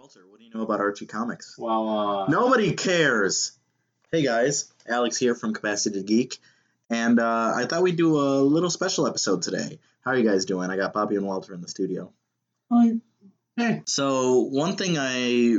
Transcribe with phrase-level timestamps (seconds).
[0.00, 1.56] Walter, what do you know about Archie Comics?
[1.58, 3.52] Well, uh, Nobody cares.
[4.10, 6.38] Hey guys, Alex here from Capacity Geek,
[6.90, 9.78] and uh, I thought we'd do a little special episode today.
[10.04, 10.70] How are you guys doing?
[10.70, 12.12] I got Bobby and Walter in the studio.
[12.70, 13.00] I-
[13.56, 15.58] hey, So one thing I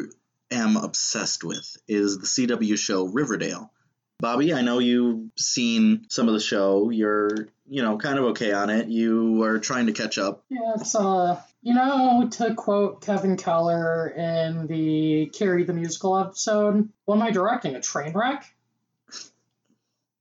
[0.52, 3.72] am obsessed with is the CW show Riverdale.
[4.20, 6.90] Bobby, I know you've seen some of the show.
[6.90, 8.88] You're, you know, kind of okay on it.
[8.88, 10.44] You are trying to catch up.
[10.50, 16.88] Yeah, it's uh, you know, to quote Kevin Keller in the Carrie the Musical episode,
[17.06, 17.76] what am I directing?
[17.76, 18.46] A train wreck?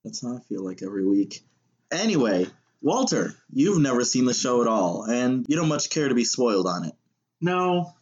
[0.03, 1.45] That's how I feel like every week.
[1.93, 2.47] Anyway,
[2.81, 6.25] Walter, you've never seen the show at all, and you don't much care to be
[6.25, 6.95] spoiled on it.
[7.43, 7.93] no,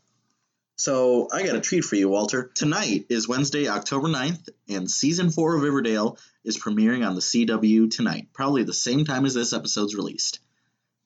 [0.76, 2.48] So I got a treat for you, Walter.
[2.54, 7.90] Tonight is Wednesday, October 9th, and season four of Riverdale is premiering on the CW
[7.90, 10.38] tonight, probably the same time as this episode's released.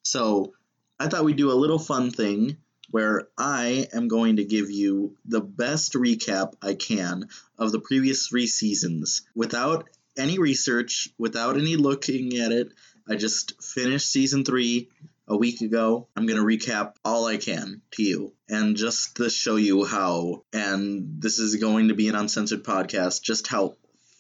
[0.03, 0.53] So
[0.98, 2.56] I thought we'd do a little fun thing
[2.91, 7.28] where I am going to give you the best recap I can
[7.59, 12.72] of the previous three seasons without any research, without any looking at it.
[13.08, 14.88] I just finished season three
[15.28, 16.08] a week ago.
[16.16, 20.44] I'm going to recap all I can to you and just to show you how,
[20.53, 23.77] and this is going to be an uncensored podcast, just how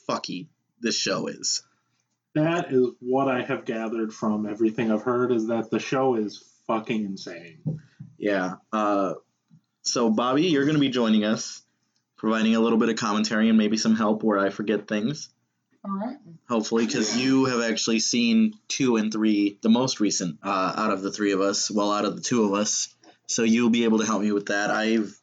[0.08, 0.48] fucky
[0.80, 1.62] this show is.
[2.34, 6.44] that is what I have gathered from everything I've heard is that the show is
[6.66, 7.80] fucking insane.
[8.18, 8.54] Yeah.
[8.72, 9.14] Uh,
[9.82, 11.62] so, Bobby, you're going to be joining us,
[12.16, 15.28] providing a little bit of commentary and maybe some help where I forget things.
[15.84, 16.16] All right.
[16.48, 21.02] Hopefully, because you have actually seen two and three, the most recent uh, out of
[21.02, 22.92] the three of us, well, out of the two of us.
[23.28, 24.70] So you'll be able to help me with that.
[24.70, 25.16] I've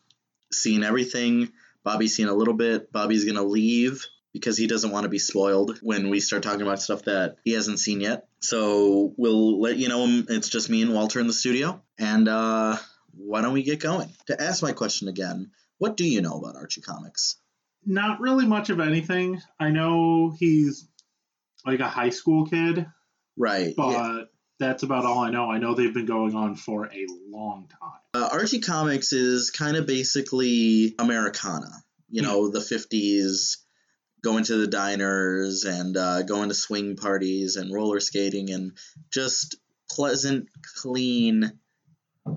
[0.52, 1.52] seen everything.
[1.84, 2.92] Bobby's seen a little bit.
[2.94, 6.82] Bobby's gonna leave because he doesn't want to be spoiled when we start talking about
[6.82, 8.28] stuff that he hasn't seen yet.
[8.44, 11.82] So we'll let you know it's just me and Walter in the studio.
[11.98, 12.76] And uh,
[13.16, 14.10] why don't we get going?
[14.28, 17.38] To ask my question again, what do you know about Archie Comics?
[17.86, 19.42] Not really much of anything.
[19.60, 20.88] I know he's
[21.66, 22.86] like a high school kid,
[23.38, 23.74] Right.
[23.78, 24.22] but yeah.
[24.60, 25.50] that's about all I know.
[25.50, 28.00] I know they've been going on for a long time.
[28.14, 31.72] Uh, Archie Comics is kind of basically Americana.
[32.10, 33.58] You know, the 50s,
[34.24, 38.72] going to the diners and uh, going to swing parties and roller skating and
[39.12, 39.58] just
[39.90, 40.48] pleasant,
[40.78, 41.52] clean,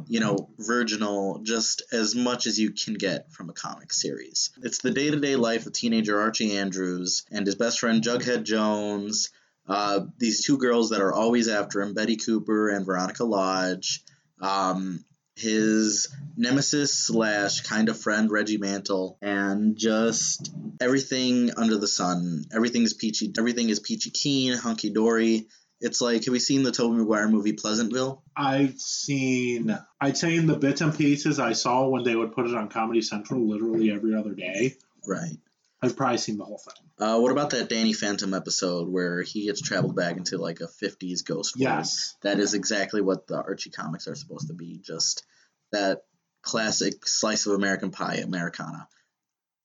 [0.07, 4.51] you know, virginal, just as much as you can get from a comic series.
[4.63, 8.43] It's the day to day life of teenager Archie Andrews and his best friend Jughead
[8.43, 9.31] Jones.
[9.69, 14.03] Uh, these two girls that are always after him, Betty Cooper and Veronica Lodge.
[14.41, 15.05] Um,
[15.37, 22.45] his nemesis slash kind of friend Reggie Mantle, and just everything under the sun.
[22.55, 23.33] Everything is peachy.
[23.39, 25.47] Everything is peachy keen, hunky dory.
[25.79, 28.23] It's like, have we seen the Tobey Maguire movie Pleasantville?
[28.35, 32.47] I've seen, I'd say in the bits and pieces I saw when they would put
[32.47, 34.77] it on Comedy Central literally every other day,
[35.07, 35.37] Right.
[35.83, 36.91] I've probably seen the whole thing.
[36.99, 40.69] Uh, what about that Danny Phantom episode where he gets traveled back into like a
[40.69, 41.79] 50s ghost world?
[41.79, 42.17] Yes.
[42.23, 44.79] That is exactly what the Archie comics are supposed to be.
[44.83, 45.25] Just
[45.73, 46.03] that
[46.43, 48.89] classic slice of American pie, Americana.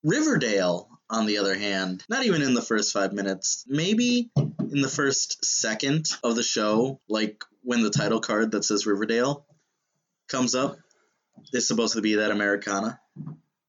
[0.04, 4.90] Riverdale, on the other hand, not even in the first five minutes, maybe in the
[4.90, 9.46] first second of the show, like when the title card that says Riverdale
[10.28, 10.78] comes up,
[11.54, 13.00] is supposed to be that Americana.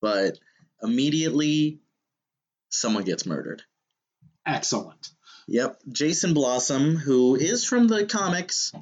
[0.00, 0.38] But
[0.82, 1.81] immediately,
[2.72, 3.62] someone gets murdered.
[4.46, 5.10] Excellent.
[5.48, 8.72] Yep, Jason Blossom, who is from the comics,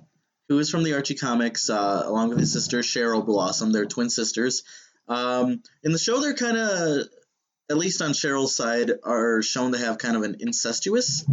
[0.48, 3.72] who is from the Archie comics, uh, along with his sister Cheryl Blossom.
[3.72, 4.62] They're twin sisters.
[5.08, 7.08] Um, in the show, they're kind of,
[7.70, 11.24] at least on Cheryl's side, are shown to have kind of an incestuous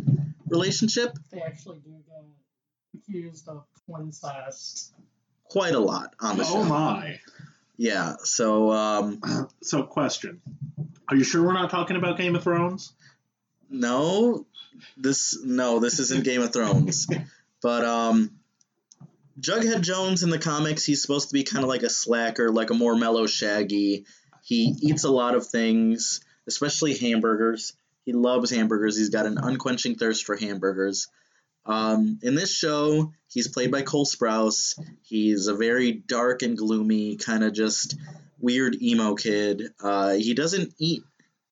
[0.48, 1.18] relationship.
[1.32, 3.66] They actually do get accused of
[4.00, 4.94] incest.
[5.50, 6.58] Quite a lot on the show.
[6.58, 7.20] Oh my.
[7.78, 9.22] Yeah, so um,
[9.62, 10.42] So, question.
[11.10, 12.94] Are you sure we're not talking about Game of Thrones?
[13.70, 14.46] no,
[14.96, 17.08] this no, this isn't Game of Thrones,
[17.62, 18.32] but um,
[19.40, 22.70] Jughead Jones in the comics, he's supposed to be kind of like a slacker, like
[22.70, 24.06] a more mellow Shaggy.
[24.44, 27.74] He eats a lot of things, especially hamburgers.
[28.06, 28.98] He loves hamburgers.
[28.98, 31.10] He's got an unquenching thirst for hamburgers.
[31.66, 34.80] Um, in this show, he's played by Cole Sprouse.
[35.04, 37.98] He's a very dark and gloomy, kind of just
[38.40, 39.64] weird emo kid.
[39.82, 41.04] Uh, he doesn't eat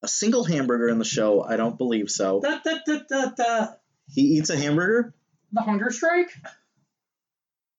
[0.03, 1.43] a single hamburger in the show.
[1.43, 2.39] I don't believe so.
[2.41, 3.67] Da, da, da, da, da.
[4.13, 5.13] He eats a hamburger.
[5.51, 6.29] The hunger strike?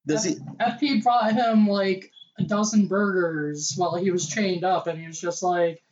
[0.07, 0.35] Does he?
[0.35, 5.21] FP brought him like a dozen burgers while he was chained up, and he was
[5.21, 5.83] just like,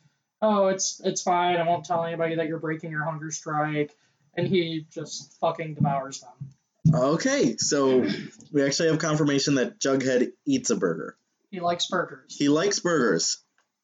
[0.41, 1.57] "Oh, it's it's fine.
[1.57, 3.95] I won't tell anybody that you're breaking your hunger strike."
[4.37, 6.93] And he just fucking devours them.
[6.93, 8.05] Okay, so
[8.51, 11.17] we actually have confirmation that Jughead eats a burger.
[11.51, 12.35] He likes burgers.
[12.37, 13.37] He likes burgers.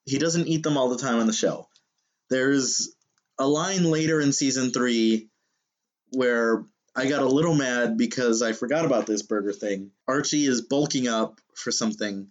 [0.05, 1.67] he doesn't eat them all the time on the show.
[2.29, 2.95] There's
[3.39, 5.29] a line later in season three
[6.11, 6.63] where
[6.95, 9.91] I got a little mad because I forgot about this burger thing.
[10.07, 12.27] Archie is bulking up for something.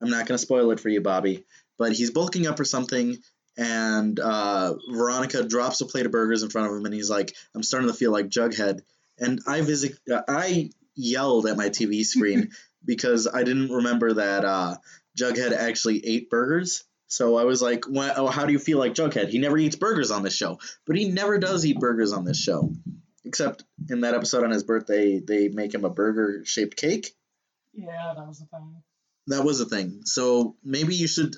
[0.00, 1.44] I'm not going to spoil it for you, Bobby,
[1.78, 3.16] but he's bulking up for something,
[3.56, 7.34] and uh, Veronica drops a plate of burgers in front of him, and he's like,
[7.54, 8.80] "I'm starting to feel like Jughead,"
[9.18, 12.50] and I visit, uh, I yelled at my TV screen
[12.86, 14.76] because I didn't remember that uh,
[15.18, 16.84] Jughead actually ate burgers.
[17.08, 19.28] So I was like, well, oh, how do you feel like Jughead?
[19.28, 22.40] He never eats burgers on this show, but he never does eat burgers on this
[22.40, 22.72] show.
[23.24, 27.14] Except in that episode on his birthday, they make him a burger shaped cake.
[27.74, 28.82] Yeah, that was the thing.
[29.28, 30.02] That was a thing.
[30.04, 31.36] So maybe you should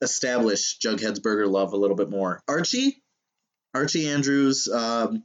[0.00, 2.42] establish Jughead's burger love a little bit more.
[2.48, 3.02] Archie,
[3.74, 5.22] Archie Andrews, um,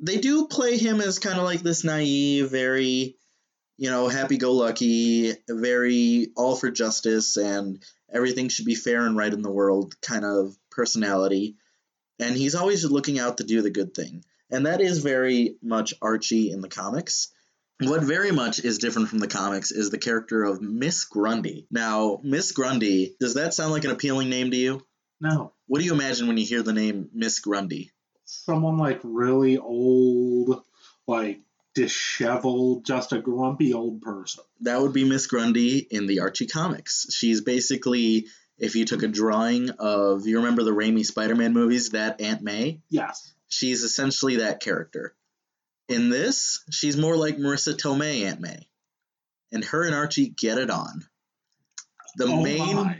[0.00, 3.16] they do play him as kind of like this naive, very,
[3.80, 7.82] you know, happy go lucky, very all for justice and
[8.12, 11.56] everything should be fair and right in the world kind of personality.
[12.18, 14.22] And he's always looking out to do the good thing.
[14.50, 17.32] And that is very much Archie in the comics.
[17.80, 21.66] What very much is different from the comics is the character of Miss Grundy.
[21.70, 24.86] Now, Miss Grundy, does that sound like an appealing name to you?
[25.22, 25.54] No.
[25.68, 27.92] What do you imagine when you hear the name Miss Grundy?
[28.26, 30.62] Someone like really old,
[31.06, 31.40] like
[31.80, 34.44] disheveled, just a grumpy old person.
[34.60, 37.06] That would be Miss Grundy in the Archie comics.
[37.10, 38.26] She's basically,
[38.58, 42.42] if you took a drawing of, you remember the Raimi Spider Man movies, that Aunt
[42.42, 42.80] May?
[42.90, 43.32] Yes.
[43.48, 45.14] She's essentially that character.
[45.88, 48.68] In this, she's more like Marisa Tomei Aunt May.
[49.50, 51.06] And her and Archie get it on.
[52.16, 52.96] The Oh main my.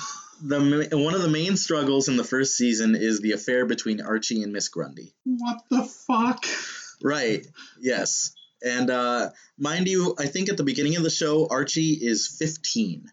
[0.42, 4.42] the one of the main struggles in the first season is the affair between Archie
[4.42, 5.14] and Miss Grundy.
[5.24, 6.44] What the fuck?
[7.04, 7.46] Right.
[7.78, 8.34] Yes.
[8.62, 13.04] And uh, mind you, I think at the beginning of the show, Archie is 15.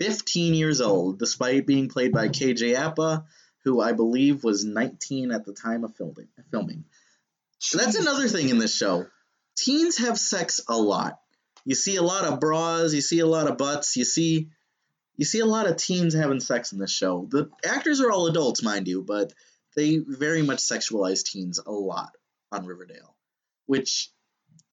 [0.00, 3.26] 15 years old, despite being played by KJ Appa,
[3.64, 6.28] who I believe was 19 at the time of filming.
[6.50, 6.84] filming.
[7.74, 9.06] That's another thing in this show.
[9.56, 11.20] Teens have sex a lot.
[11.66, 14.48] You see a lot of bras, you see a lot of butts, you see
[15.16, 17.26] you see a lot of teens having sex in this show.
[17.28, 19.34] The actors are all adults, mind you, but
[19.74, 22.12] they very much sexualize teens a lot
[22.52, 23.14] on Riverdale,
[23.68, 24.10] which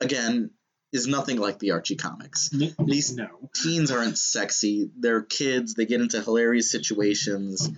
[0.01, 0.49] again
[0.91, 2.49] is nothing like the Archie comics.
[2.79, 3.49] Least- no.
[3.53, 4.89] Teens aren't sexy.
[4.97, 5.73] They're kids.
[5.73, 7.69] They get into hilarious situations.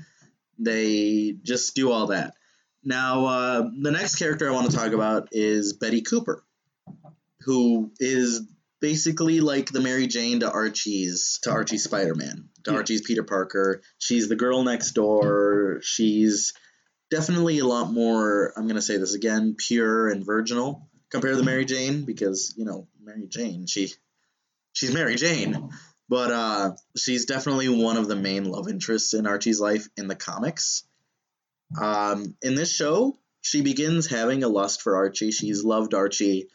[0.60, 2.36] They just do all that.
[2.84, 6.44] Now, uh, the next character I want to talk about is Betty Cooper,
[7.42, 8.42] who is
[8.80, 12.78] basically like the Mary Jane to Archie's to Archie's Spider-Man, to Yeah.
[12.78, 13.82] Archie's Peter Parker.
[13.98, 15.80] She's the girl next door.
[15.82, 16.54] She's
[17.10, 18.54] definitely a lot more.
[18.56, 22.88] I'm gonna say this again, pure and virginal compared to Mary Jane because you know
[23.02, 23.92] Mary Jane, she
[24.74, 25.70] she's Mary Jane,
[26.10, 30.16] but uh, she's definitely one of the main love interests in Archie's life in the
[30.16, 30.84] comics.
[31.80, 35.32] Um, in this show, she begins having a lust for Archie.
[35.32, 36.48] She's loved Archie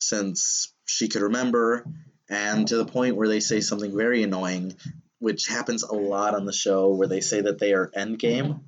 [0.00, 1.86] since she could remember,
[2.28, 4.76] and to the point where they say something very annoying,
[5.18, 8.60] which happens a lot on the show, where they say that they are endgame,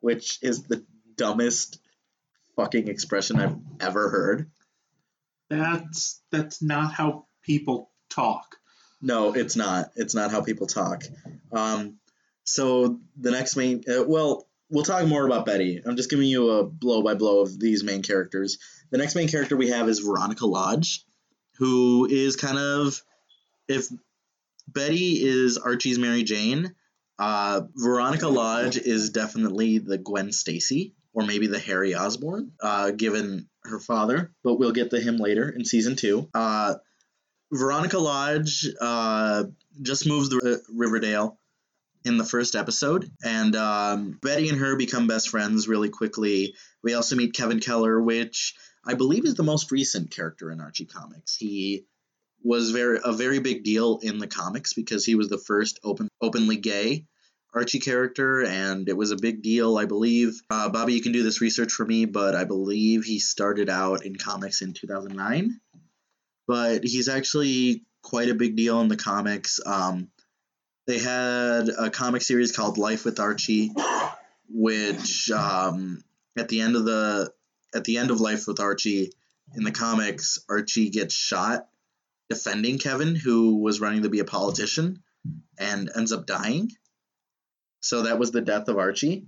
[0.00, 0.84] which is the
[1.16, 1.79] dumbest
[2.56, 4.50] fucking expression I've ever heard.
[5.48, 8.56] That's that's not how people talk.
[9.02, 9.90] No, it's not.
[9.96, 11.04] It's not how people talk.
[11.52, 11.98] Um,
[12.44, 15.80] so the next main, uh, well, we'll talk more about Betty.
[15.84, 18.58] I'm just giving you a blow by blow of these main characters.
[18.90, 21.04] The next main character we have is Veronica Lodge,
[21.56, 23.00] who is kind of,
[23.68, 23.88] if
[24.68, 26.74] Betty is Archie's Mary Jane,
[27.18, 33.48] uh, Veronica Lodge is definitely the Gwen Stacy or maybe the Harry Osborn, uh, given
[33.64, 34.32] her father.
[34.44, 36.28] But we'll get to him later in season two.
[36.34, 36.76] Uh,
[37.52, 39.44] Veronica Lodge uh,
[39.82, 41.38] just moves to Riverdale
[42.04, 46.54] in the first episode, and um, Betty and her become best friends really quickly.
[46.82, 48.54] We also meet Kevin Keller, which
[48.86, 51.36] I believe is the most recent character in Archie comics.
[51.36, 51.84] He
[52.42, 56.08] was very a very big deal in the comics because he was the first open
[56.22, 57.04] openly gay
[57.52, 60.40] Archie character, and it was a big deal, I believe.
[60.48, 64.04] Uh, Bobby, you can do this research for me, but I believe he started out
[64.04, 65.60] in comics in 2009
[66.50, 69.60] but he's actually quite a big deal in the comics.
[69.64, 70.08] Um,
[70.88, 73.70] they had a comic series called Life with Archie,
[74.48, 76.02] which um,
[76.36, 77.32] at the end of the
[77.72, 79.12] at the end of Life with Archie
[79.54, 81.68] in the comics, Archie gets shot
[82.28, 85.04] defending Kevin, who was running to be a politician,
[85.56, 86.72] and ends up dying.
[87.80, 89.26] So that was the death of Archie.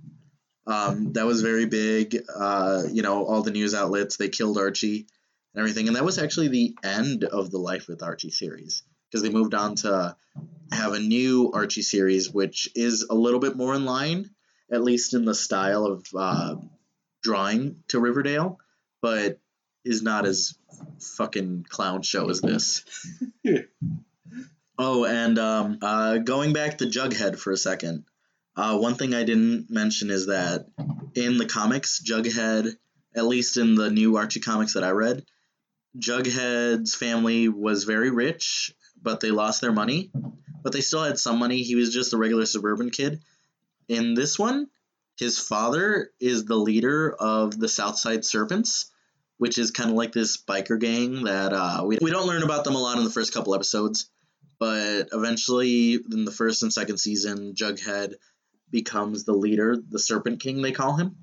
[0.65, 2.23] Um, that was very big.
[2.33, 5.07] Uh, you know, all the news outlets they killed Archie
[5.53, 5.87] and everything.
[5.87, 9.53] And that was actually the end of the Life with Archie series because they moved
[9.53, 10.15] on to
[10.71, 14.29] have a new Archie series, which is a little bit more in line,
[14.71, 16.55] at least in the style of uh,
[17.21, 18.59] drawing to Riverdale,
[19.01, 19.39] but
[19.85, 20.55] is not as
[21.17, 22.83] fucking clown show as this.
[24.79, 28.05] oh, and um, uh, going back to Jughead for a second.
[28.55, 30.67] Uh, one thing I didn't mention is that
[31.15, 32.75] in the comics, Jughead,
[33.15, 35.25] at least in the new Archie comics that I read,
[35.97, 40.11] Jughead's family was very rich, but they lost their money.
[40.63, 41.61] But they still had some money.
[41.61, 43.21] He was just a regular suburban kid.
[43.89, 44.67] In this one,
[45.17, 48.91] his father is the leader of the Southside Serpents,
[49.37, 52.63] which is kind of like this biker gang that uh, we, we don't learn about
[52.63, 54.09] them a lot in the first couple episodes.
[54.57, 58.13] But eventually, in the first and second season, Jughead
[58.73, 61.15] becomes the leader, the Serpent King, they call him.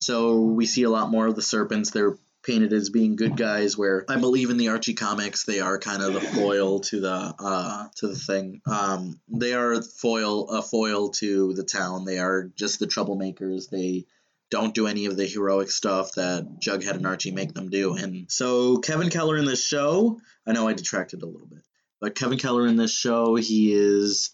[0.00, 1.90] So we see a lot more of the serpents.
[1.90, 5.78] They're painted as being good guys, where I believe in the Archie comics they are
[5.78, 8.60] kind of the foil to the uh, to the thing.
[8.66, 12.04] Um, they are foil a foil to the town.
[12.04, 13.70] They are just the troublemakers.
[13.70, 14.06] They
[14.50, 17.94] don't do any of the heroic stuff that Jughead and Archie make them do.
[17.94, 21.62] And so Kevin Keller in this show, I know I detracted a little bit,
[22.00, 24.30] but Kevin Keller in this show, he is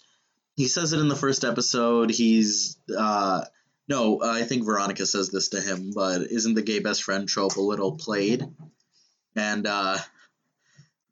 [0.59, 2.11] he says it in the first episode.
[2.11, 3.45] He's uh,
[3.87, 7.55] no, I think Veronica says this to him, but isn't the gay best friend trope
[7.55, 8.45] a little played?
[9.37, 9.99] And uh,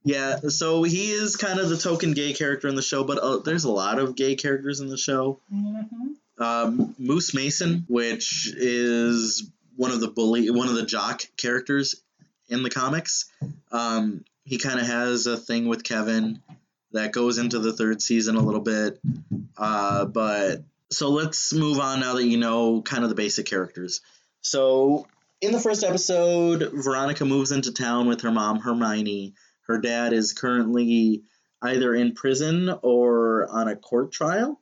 [0.02, 3.36] yeah, so he is kind of the token gay character in the show, but uh,
[3.38, 5.40] there's a lot of gay characters in the show.
[5.54, 6.42] Mm-hmm.
[6.42, 12.02] Um, Moose Mason, which is one of the bully, one of the jock characters
[12.48, 13.30] in the comics.
[13.70, 16.42] Um, he kind of has a thing with Kevin
[16.92, 19.00] that goes into the third season a little bit.
[19.56, 24.00] Uh, but so let's move on now that you know kind of the basic characters.
[24.40, 25.06] So
[25.40, 29.34] in the first episode, Veronica moves into town with her mom, Hermione.
[29.66, 31.24] Her dad is currently
[31.62, 34.60] either in prison or on a court trial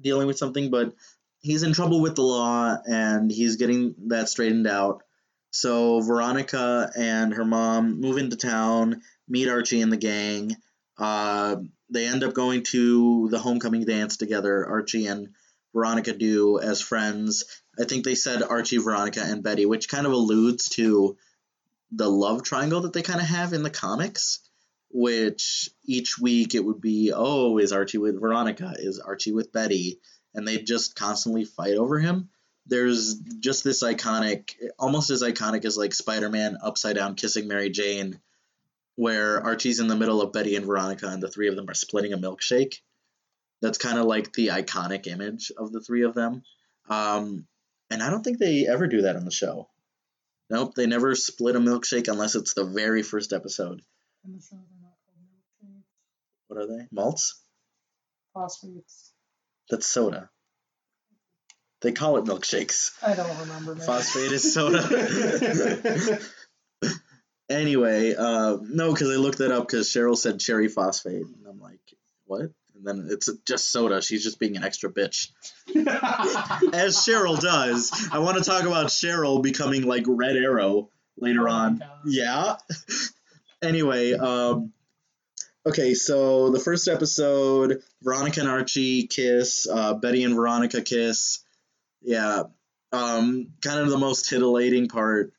[0.00, 0.94] dealing with something, but
[1.40, 5.02] he's in trouble with the law and he's getting that straightened out.
[5.50, 10.56] So Veronica and her mom move into town, meet Archie and the gang.
[10.98, 11.56] Uh,
[11.90, 14.66] they end up going to the homecoming dance together.
[14.66, 15.28] Archie and
[15.74, 17.44] Veronica do as friends.
[17.78, 21.16] I think they said Archie, Veronica, and Betty, which kind of alludes to
[21.92, 24.40] the love triangle that they kind of have in the comics.
[24.90, 28.72] Which each week it would be, oh, is Archie with Veronica?
[28.78, 30.00] Is Archie with Betty?
[30.34, 32.30] And they just constantly fight over him.
[32.66, 37.68] There's just this iconic, almost as iconic as like Spider Man upside down kissing Mary
[37.68, 38.20] Jane
[38.96, 41.74] where Archie's in the middle of Betty and Veronica, and the three of them are
[41.74, 42.80] splitting a milkshake.
[43.62, 46.42] That's kind of like the iconic image of the three of them.
[46.88, 47.46] Um,
[47.90, 49.68] and I don't think they ever do that on the show.
[50.50, 53.82] Nope, they never split a milkshake unless it's the very first episode.
[54.24, 55.84] In the show, they're not called milkshakes.
[56.48, 56.86] What are they?
[56.90, 57.40] Malts?
[58.34, 59.12] Phosphates.
[59.70, 60.30] That's soda.
[61.82, 62.92] They call it milkshakes.
[63.02, 63.74] I don't remember.
[63.74, 63.86] Man.
[63.86, 64.78] Phosphate is soda.
[67.48, 71.60] anyway, uh, no, because I looked that up because Cheryl said cherry phosphate, and I'm
[71.60, 71.80] like,
[72.26, 72.42] what?
[72.74, 74.02] And then it's just soda.
[74.02, 75.30] She's just being an extra bitch,
[76.74, 78.08] as Cheryl does.
[78.12, 81.78] I want to talk about Cheryl becoming like Red Arrow later Oh on.
[81.78, 81.88] God.
[82.04, 82.56] Yeah.
[83.62, 84.72] anyway, um,
[85.64, 91.42] okay, so the first episode, Veronica and Archie kiss, uh, Betty and Veronica kiss.
[92.02, 92.44] Yeah.
[92.92, 95.32] Um, kind of the most titillating part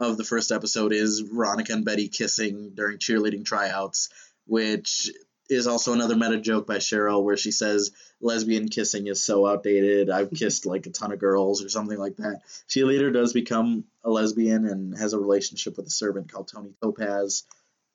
[0.00, 4.10] of the first episode is Veronica and Betty kissing during cheerleading tryouts,
[4.46, 5.10] which
[5.48, 7.90] is also another meta joke by Cheryl where she says
[8.20, 10.10] lesbian kissing is so outdated.
[10.10, 12.42] I've kissed like a ton of girls or something like that.
[12.66, 16.74] She later does become a lesbian and has a relationship with a serpent called Toni
[16.82, 17.44] Topaz,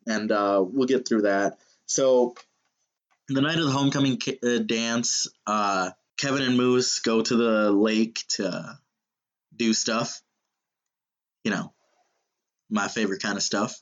[0.07, 1.59] and uh, we'll get through that.
[1.85, 2.35] So,
[3.29, 7.71] the night of the homecoming ki- uh, dance, uh, Kevin and Moose go to the
[7.71, 8.77] lake to
[9.55, 10.21] do stuff.
[11.43, 11.72] You know,
[12.73, 13.79] my favorite kind of stuff.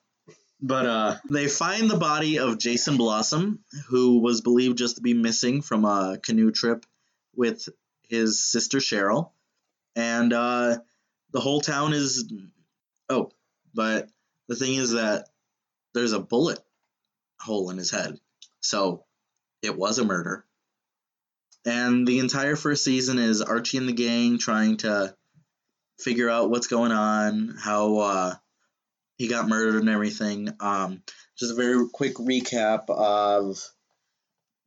[0.61, 5.13] But uh, they find the body of Jason Blossom, who was believed just to be
[5.13, 6.85] missing from a canoe trip
[7.35, 7.67] with
[8.03, 9.31] his sister Cheryl.
[9.95, 10.77] And uh,
[11.31, 12.31] the whole town is.
[13.09, 13.31] Oh,
[13.73, 14.09] but
[14.47, 15.27] the thing is that
[15.93, 16.59] there's a bullet
[17.39, 18.17] hole in his head.
[18.61, 19.05] So
[19.61, 20.45] it was a murder.
[21.65, 25.15] And the entire first season is Archie and the gang trying to
[25.99, 28.35] figure out what's going on, how uh,
[29.21, 30.49] he got murdered and everything.
[30.59, 31.03] Um,
[31.37, 33.59] just a very quick recap of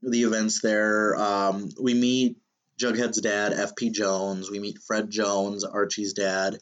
[0.01, 1.17] the events there.
[1.17, 2.37] Um, we meet
[2.81, 3.91] Jughead's dad, F.P.
[3.91, 4.53] Jones.
[4.53, 6.61] We meet Fred Jones, Archie's dad.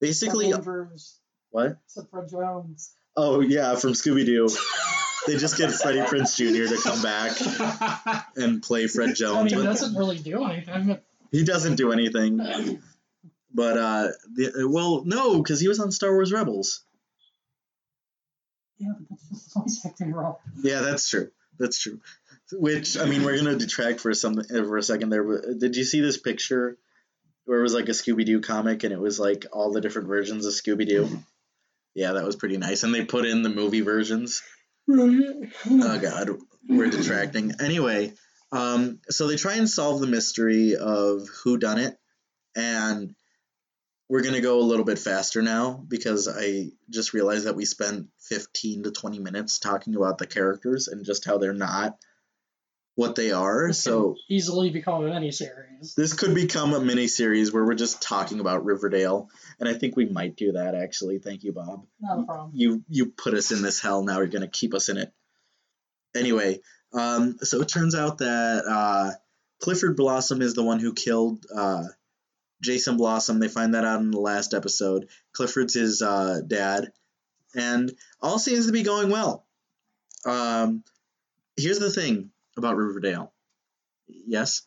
[0.00, 0.52] Basically,
[1.50, 1.76] what?
[1.86, 2.94] Except for Jones.
[3.14, 4.48] Oh yeah, from Scooby Doo.
[5.26, 6.74] They just get Freddie Prinze Jr.
[6.74, 9.52] to come back and play Fred I Jones.
[9.52, 10.98] mean, he doesn't really do anything.
[11.30, 12.80] he doesn't do anything.
[13.52, 16.84] But uh, the, well, no, because he was on Star Wars Rebels.
[18.78, 20.40] Yeah, but that's just voice acting role.
[20.62, 21.30] Yeah, that's true.
[21.58, 22.00] That's true.
[22.52, 25.24] Which I mean, we're gonna detract for some for a second there.
[25.24, 26.76] But did you see this picture
[27.44, 30.08] where it was like a Scooby Doo comic and it was like all the different
[30.08, 31.08] versions of Scooby Doo?
[31.94, 32.82] Yeah, that was pretty nice.
[32.82, 34.42] And they put in the movie versions.
[34.90, 36.30] Oh God,
[36.68, 37.52] we're detracting.
[37.60, 38.12] Anyway,
[38.52, 41.96] um, so they try and solve the mystery of who done it,
[42.54, 43.14] and
[44.14, 48.10] we're gonna go a little bit faster now because I just realized that we spent
[48.20, 51.98] 15 to 20 minutes talking about the characters and just how they're not
[52.94, 53.72] what they are.
[53.72, 55.96] So easily become a miniseries.
[55.96, 59.96] this could become a mini series where we're just talking about Riverdale, and I think
[59.96, 61.18] we might do that actually.
[61.18, 62.52] Thank you, Bob Not a problem.
[62.54, 65.12] you you put us in this hell now you're gonna keep us in it
[66.14, 66.60] anyway
[66.92, 69.10] um so it turns out that uh
[69.60, 71.82] clifford blossom is the one who killed uh
[72.64, 76.90] jason blossom they find that out in the last episode clifford's his uh dad
[77.54, 79.44] and all seems to be going well
[80.24, 80.82] um
[81.56, 83.32] here's the thing about riverdale
[84.08, 84.62] yes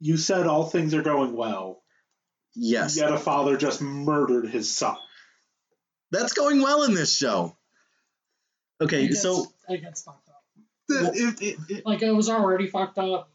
[0.00, 1.82] you said all things are going well.
[2.54, 4.96] yes Yet a father just murdered his son.
[6.12, 7.56] that's going well in this show
[8.80, 10.42] okay It gets, so it gets fucked up.
[10.88, 13.30] The- If, if, if, Like it was already fucked up,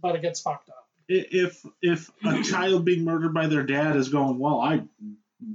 [0.00, 0.77] but it gets fucked up.
[1.08, 4.82] If if a child being murdered by their dad is going well, I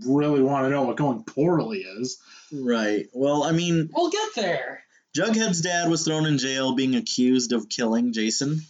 [0.05, 2.17] really want to know what going poorly is.
[2.53, 4.83] right well i mean We'll get there.
[5.15, 8.61] Jughead's dad was thrown in jail being accused of killing Jason.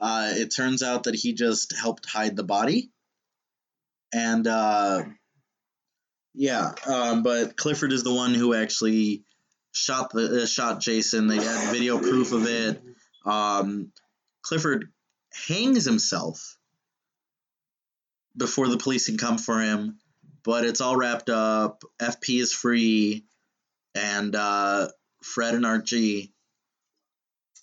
[0.00, 2.90] Uh, it turns out that he just helped hide the body.
[4.12, 5.04] And uh,
[6.34, 9.22] yeah, um, but Clifford is the one who actually
[9.72, 11.28] shot the uh, shot Jason.
[11.28, 12.82] They had video proof of it.
[13.24, 13.92] Um,
[14.42, 14.90] Clifford
[15.48, 16.56] hangs himself
[18.36, 19.98] before the police can come for him,
[20.42, 21.84] but it's all wrapped up.
[22.00, 23.24] FP is free,
[23.94, 24.88] and uh,
[25.22, 26.34] Fred and Archie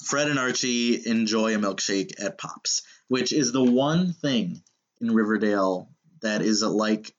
[0.03, 4.63] Fred and Archie enjoy a milkshake at Pops, which is the one thing
[4.99, 5.89] in Riverdale
[6.21, 7.13] that is like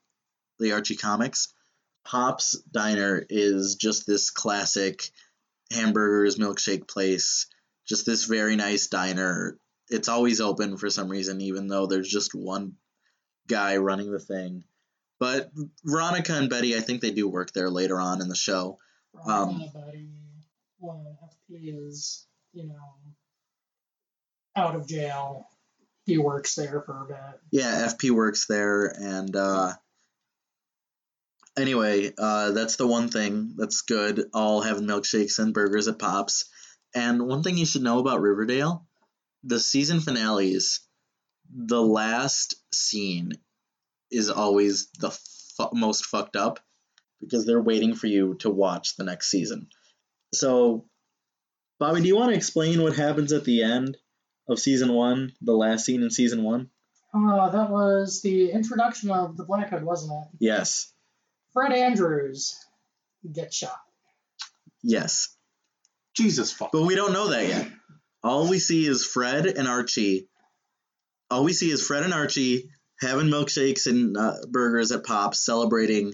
[0.59, 1.53] the Archie comics.
[2.03, 5.09] Pops Diner is just this classic
[5.71, 7.47] hamburgers milkshake place,
[7.87, 9.57] just this very nice diner.
[9.89, 12.73] It's always open for some reason, even though there's just one
[13.47, 14.63] guy running the thing.
[15.19, 15.51] But
[15.85, 18.77] Veronica and Betty, I think they do work there later on in the show.
[19.25, 20.09] Um, Right, buddy.
[20.79, 22.95] When FP is, you know,
[24.55, 25.47] out of jail,
[26.05, 27.39] he works there for a bit.
[27.51, 29.73] Yeah, FP works there, and uh,
[31.57, 34.25] anyway, uh, that's the one thing that's good.
[34.33, 36.45] All having milkshakes and burgers at Pops.
[36.93, 38.85] And one thing you should know about Riverdale:
[39.43, 40.81] the season finales,
[41.53, 43.33] the last scene
[44.11, 46.59] is always the fu- most fucked up
[47.19, 49.67] because they're waiting for you to watch the next season.
[50.33, 50.85] So,
[51.79, 53.97] Bobby, do you want to explain what happens at the end
[54.47, 56.69] of season one, the last scene in season one?
[57.13, 60.27] Uh, that was the introduction of the Black Hood, wasn't it?
[60.39, 60.91] Yes.
[61.53, 62.55] Fred Andrews
[63.31, 63.79] gets shot.
[64.81, 65.35] Yes.
[66.15, 66.71] Jesus fuck.
[66.71, 67.67] But we don't know that yet.
[68.23, 70.27] All we see is Fred and Archie.
[71.29, 76.13] All we see is Fred and Archie having milkshakes and uh, burgers at Pops, celebrating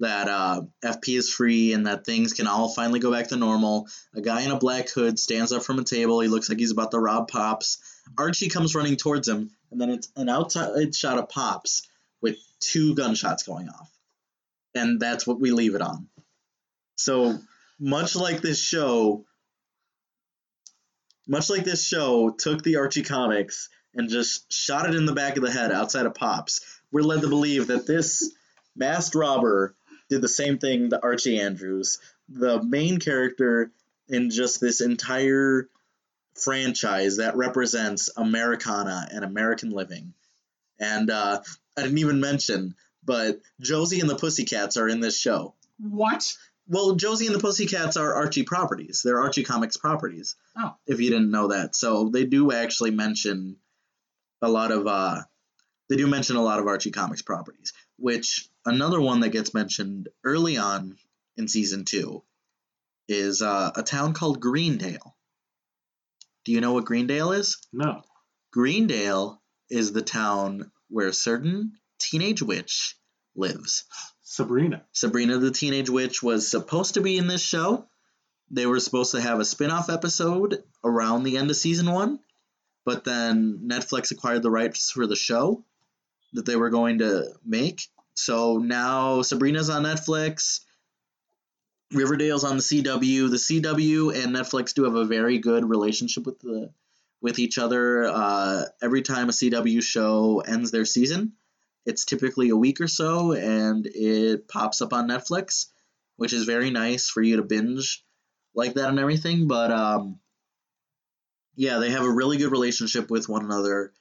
[0.00, 3.86] that uh, FP is free and that things can all finally go back to normal.
[4.14, 6.20] A guy in a black hood stands up from a table.
[6.20, 7.78] He looks like he's about to rob Pops.
[8.18, 11.88] Archie comes running towards him, and then it's an outside shot of Pops
[12.20, 13.90] with two gunshots going off.
[14.74, 16.08] And that's what we leave it on.
[16.96, 17.38] So,
[17.78, 19.24] much like this show,
[21.26, 25.36] much like this show took the Archie comics and just shot it in the back
[25.36, 28.32] of the head outside of Pops, we're led to believe that this
[28.76, 29.74] masked robber
[30.08, 33.70] did the same thing to Archie Andrews, the main character
[34.08, 35.68] in just this entire
[36.34, 40.12] franchise that represents Americana and American living.
[40.78, 41.40] And uh,
[41.76, 45.54] I didn't even mention, but Josie and the Pussycats are in this show.
[45.78, 46.36] What?
[46.66, 49.02] Well, Josie and the Pussycats are Archie properties.
[49.04, 50.36] They're Archie Comics properties.
[50.56, 50.74] Oh.
[50.86, 51.76] If you didn't know that.
[51.76, 53.56] So they do actually mention
[54.40, 55.22] a lot of uh
[55.88, 60.08] they do mention a lot of Archie Comics properties, which another one that gets mentioned
[60.24, 60.96] early on
[61.36, 62.22] in season 2
[63.08, 65.14] is uh, a town called Greendale.
[66.44, 67.58] Do you know what Greendale is?
[67.72, 68.02] No.
[68.50, 72.96] Greendale is the town where a certain teenage witch
[73.34, 73.84] lives.
[74.34, 74.84] Sabrina.
[74.92, 77.86] Sabrina the Teenage Witch was supposed to be in this show,
[78.50, 82.18] they were supposed to have a spin-off episode around the end of season one,
[82.84, 85.64] but then Netflix acquired the rights for the show
[86.32, 87.82] that they were going to make.
[88.14, 90.60] So now Sabrina's on Netflix.
[91.92, 93.30] Riverdale's on the CW.
[93.30, 96.70] The CW and Netflix do have a very good relationship with the
[97.20, 98.04] with each other.
[98.04, 101.34] Uh, every time a CW show ends their season,
[101.86, 105.66] it's typically a week or so, and it pops up on Netflix,
[106.16, 108.04] which is very nice for you to binge
[108.54, 109.48] like that and everything.
[109.48, 110.20] But um,
[111.56, 113.92] yeah, they have a really good relationship with one another,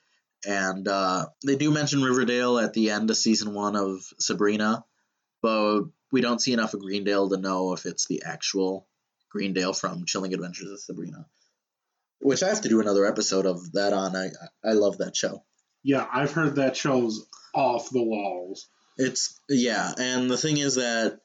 [0.45, 4.85] and uh, they do mention Riverdale at the end of season one of Sabrina,
[5.41, 8.87] but we don't see enough of Greendale to know if it's the actual
[9.29, 11.25] Greendale from Chilling Adventures of Sabrina.
[12.19, 14.15] Which I have to do another episode of that on.
[14.15, 14.29] I
[14.63, 15.43] I love that show.
[15.83, 18.67] Yeah, I've heard that show's off the walls.
[18.97, 21.19] It's yeah, and the thing is that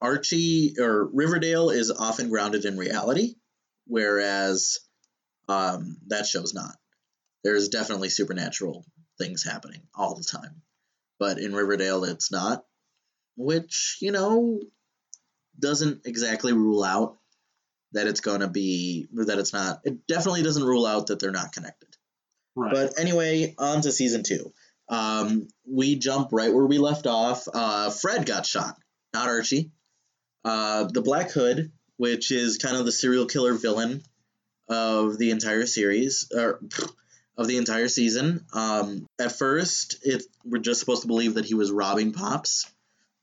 [0.00, 3.36] Archie or Riverdale is often grounded in reality,
[3.86, 4.80] whereas
[5.48, 6.76] um, that show's not.
[7.42, 8.84] There's definitely supernatural
[9.18, 10.62] things happening all the time,
[11.18, 12.64] but in Riverdale it's not,
[13.36, 14.60] which you know
[15.58, 17.16] doesn't exactly rule out
[17.92, 19.80] that it's going to be that it's not.
[19.84, 21.88] It definitely doesn't rule out that they're not connected.
[22.56, 22.72] Right.
[22.72, 24.52] But anyway, on to season two.
[24.88, 27.48] Um, we jump right where we left off.
[27.52, 28.76] Uh, Fred got shot,
[29.12, 29.70] not Archie.
[30.44, 34.02] Uh, the Black Hood, which is kind of the serial killer villain
[34.68, 36.60] of the entire series, or
[37.36, 38.44] of the entire season.
[38.52, 42.70] Um, at first, it we're just supposed to believe that he was robbing Pops,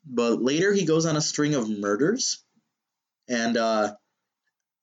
[0.06, 2.44] but later he goes on a string of murders,
[3.30, 3.94] and uh,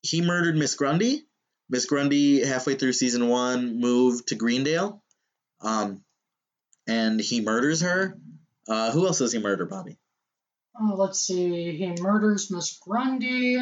[0.03, 1.25] he murdered Miss Grundy.
[1.69, 5.03] Miss Grundy, halfway through season one, moved to Greendale,
[5.61, 6.03] um,
[6.88, 8.18] and he murders her.
[8.66, 9.96] Uh, who else does he murder, Bobby?
[10.81, 11.77] Oh, let's see.
[11.77, 13.59] He murders Miss Grundy.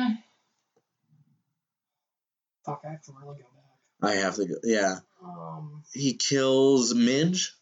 [2.64, 3.44] Fuck, I have to really go
[4.00, 4.10] back.
[4.10, 4.54] I have to go.
[4.64, 7.54] Yeah, Um, he kills Midge,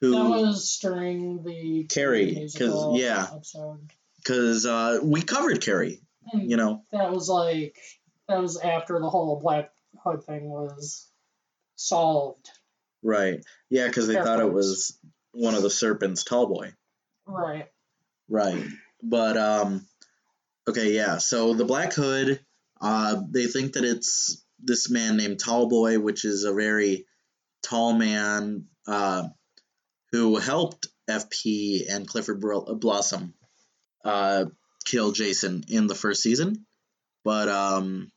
[0.00, 3.26] that who was during the Carrie, 'cause, musical yeah.
[3.32, 3.90] episode.
[4.18, 6.00] because uh, we covered Carrie.
[6.32, 7.76] And You know, that was like
[8.28, 9.70] that was after the whole Black
[10.02, 11.10] Hood thing was
[11.76, 12.48] solved.
[13.04, 13.40] Right?
[13.70, 14.98] Yeah, because they thought it was
[15.32, 16.72] one of the serpents, Tallboy.
[17.26, 17.68] Right.
[18.28, 18.64] Right.
[19.02, 19.86] But um
[20.68, 21.18] okay, yeah.
[21.18, 22.40] So the Black Hood,
[22.80, 27.06] uh they think that it's this man named Tallboy, which is a very
[27.62, 29.28] tall man uh
[30.12, 33.34] who helped FP and Clifford Blossom
[34.04, 34.46] uh
[34.84, 36.66] kill Jason in the first season.
[37.24, 38.10] But um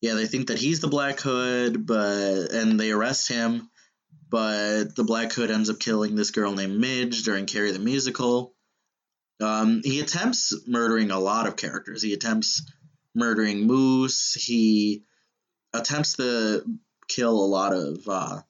[0.00, 3.70] yeah, they think that he's the Black Hood, but and they arrest him,
[4.28, 8.54] but the Black Hood ends up killing this girl named Midge during Carrie the Musical.
[9.40, 12.02] Um, he attempts murdering a lot of characters.
[12.02, 12.62] He attempts
[13.14, 14.32] murdering Moose.
[14.34, 15.04] He
[15.72, 16.64] attempts to
[17.08, 18.08] kill a lot of.
[18.08, 18.40] Uh,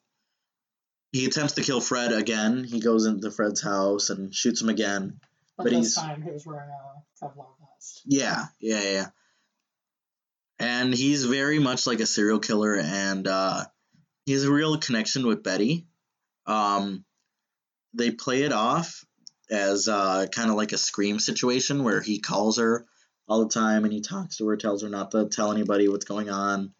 [1.11, 2.63] he attempts to kill Fred again.
[2.63, 5.19] He goes into Fred's house and shoots him again.
[5.57, 8.01] But, But this he's- time he was wearing a Kevlar vest.
[8.05, 9.07] Yeah, yeah, yeah.
[10.59, 13.65] And he's very much like a serial killer, and uh,
[14.27, 15.87] he has a real connection with Betty.
[16.45, 17.05] Um,
[17.93, 19.05] they play it off
[19.49, 22.85] as uh, kind of like a scream situation where he calls her
[23.29, 26.03] all the time and he talks to her, tells her not to tell anybody what's
[26.03, 26.73] going on,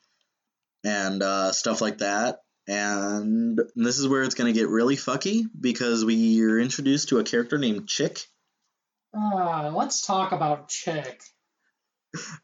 [0.84, 2.40] and uh, stuff like that.
[2.68, 7.20] And this is where it's going to get really fucky because we are introduced to
[7.20, 8.20] a character named Chick.
[9.18, 11.22] Uh, let's talk about Chick.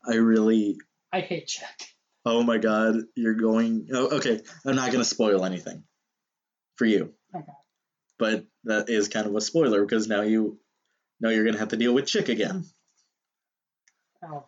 [0.07, 0.77] I really
[1.11, 1.92] I hate Chick.
[2.25, 3.89] Oh my god, you're going.
[3.93, 5.83] Oh, okay, I'm not going to spoil anything
[6.75, 7.13] for you.
[7.35, 7.45] Okay.
[8.17, 10.59] But that is kind of a spoiler because now you
[11.19, 12.65] now you're going to have to deal with Chick again.
[14.23, 14.45] Oh,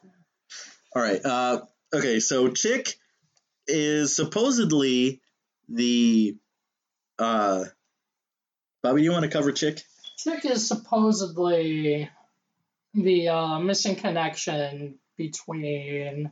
[0.95, 1.23] All right.
[1.23, 1.61] Uh,
[1.93, 2.95] okay, so Chick
[3.67, 5.21] is supposedly
[5.67, 6.37] the.
[7.19, 7.65] Uh,
[8.83, 9.81] Bobby, you want to cover Chick?
[10.17, 12.09] Chick is supposedly
[12.93, 16.31] the uh, missing connection between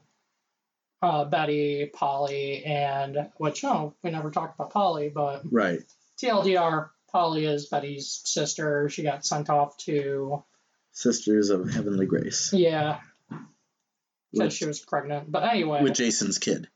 [1.04, 5.82] uh, Betty, Polly, and which no, we never talked about Polly, but Right.
[6.22, 8.90] TLDR, Polly is Betty's sister.
[8.90, 10.44] She got sent off to
[10.94, 13.00] Sisters of Heavenly Grace yeah,
[14.32, 15.30] because she was pregnant.
[15.32, 16.70] But anyway, with Jason's kid.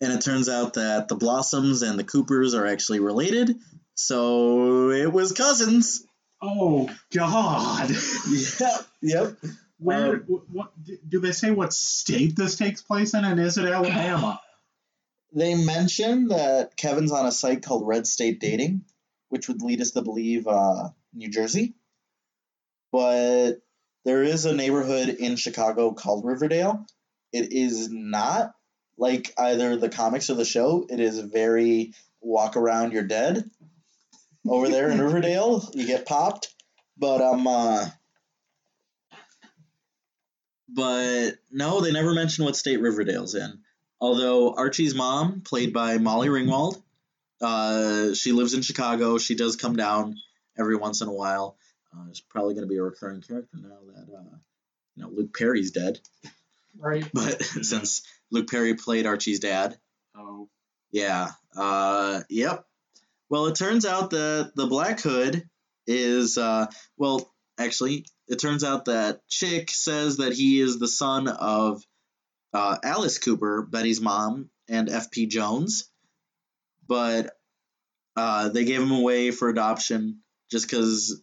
[0.00, 3.54] And it turns out that the Blossoms and the Coopers are actually related.
[3.94, 6.04] So it was cousins.
[6.42, 7.90] Oh God!
[8.28, 8.86] Yep.
[9.02, 9.36] Yep.
[9.82, 10.16] Where?
[10.16, 10.72] Um, what?
[11.08, 13.24] Do they say what state this takes place in?
[13.24, 14.40] And is it Alabama?
[15.34, 18.84] They mention that Kevin's on a site called Red State Dating,
[19.30, 21.72] which would lead us to believe uh, New Jersey.
[22.92, 23.62] But
[24.04, 26.84] there is a neighborhood in Chicago called Riverdale,
[27.32, 28.54] it is not
[28.98, 30.86] like either the comics or the show.
[30.88, 33.50] It is very walk around, you're dead.
[34.46, 36.54] Over there in Riverdale, you get popped.
[36.98, 37.86] But um, uh,
[40.74, 43.60] but no, they never mention what state Riverdale's in.
[44.00, 46.82] Although Archie's mom, played by Molly Ringwald,
[47.40, 49.18] uh, she lives in Chicago.
[49.18, 50.16] She does come down
[50.58, 51.56] every once in a while.
[51.94, 54.36] Uh, it's probably going to be a recurring character now that uh,
[54.96, 56.00] you know Luke Perry's dead.
[56.78, 57.06] Right.
[57.12, 59.76] But since Luke Perry played Archie's dad,
[60.16, 60.48] Oh,
[60.90, 61.30] yeah.
[61.56, 62.64] Uh, yep.
[63.28, 65.48] Well, it turns out that the Black Hood
[65.86, 67.31] is uh, well,
[67.64, 71.82] actually, it turns out that Chick says that he is the son of
[72.52, 75.26] uh, Alice Cooper, Betty's mom, and F.P.
[75.26, 75.90] Jones,
[76.86, 77.30] but
[78.16, 80.20] uh, they gave him away for adoption
[80.50, 81.22] just because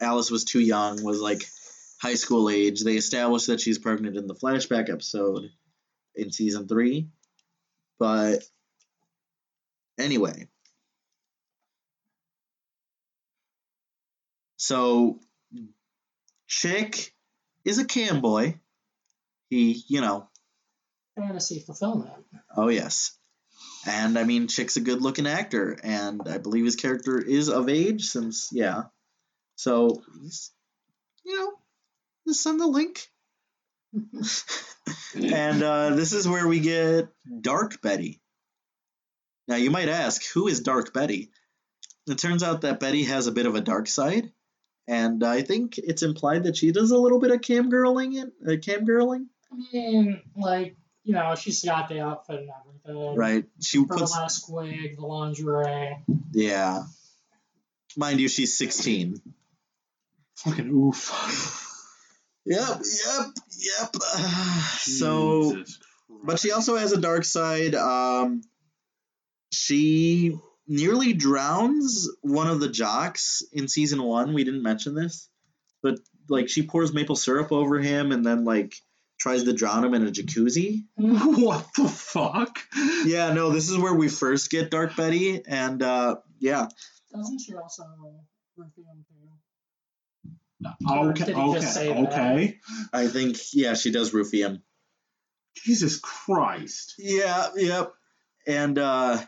[0.00, 1.42] Alice was too young, was like
[2.00, 2.82] high school age.
[2.82, 5.42] They established that she's pregnant in the flashback episode
[6.14, 7.08] in season three,
[7.98, 8.42] but
[9.98, 10.48] anyway.
[14.56, 15.18] So,
[16.52, 17.14] Chick
[17.64, 18.60] is a cam boy.
[19.48, 20.28] He, you know,
[21.16, 22.12] Fantasy fulfillment.
[22.54, 23.16] oh yes.
[23.86, 27.70] And I mean, Chick's a good looking actor, and I believe his character is of
[27.70, 28.84] age since, yeah.
[29.56, 30.02] So,
[31.24, 31.52] you know,
[32.28, 33.08] just send the link.
[35.14, 37.08] and uh, this is where we get
[37.40, 38.20] Dark Betty.
[39.48, 41.30] Now, you might ask, who is Dark Betty?
[42.06, 44.32] It turns out that Betty has a bit of a dark side,
[44.88, 48.14] and I think it's implied that she does a little bit of cam girling.
[48.14, 52.50] In, uh, cam girling, I mean, like, you know, she's got the outfit and
[52.88, 53.16] everything.
[53.16, 53.44] right?
[53.60, 55.96] She puts, last wig, the lingerie.
[56.32, 56.84] yeah.
[57.96, 59.20] Mind you, she's 16.
[60.36, 61.68] fucking oof.
[62.44, 63.26] Yep, yep,
[63.58, 63.96] yep.
[64.78, 65.62] so,
[66.24, 67.74] but she also has a dark side.
[67.74, 68.42] Um,
[69.52, 70.36] she
[70.72, 74.32] nearly drowns one of the jocks in season one.
[74.32, 75.28] We didn't mention this,
[75.82, 78.74] but like she pours maple syrup over him and then like
[79.20, 80.84] tries to drown him in a jacuzzi.
[80.96, 82.58] what the fuck?
[83.04, 86.68] Yeah, no, this is where we first get Dark Betty, and uh, yeah,
[87.14, 87.84] Doesn't she also
[88.58, 89.28] roofie him too?
[90.90, 92.12] Okay, Did he just say okay, that?
[92.12, 92.58] okay.
[92.92, 94.62] I think yeah she does roofie him.
[95.56, 96.94] Jesus Christ.
[96.98, 97.92] Yeah, yep.
[98.46, 99.20] And uh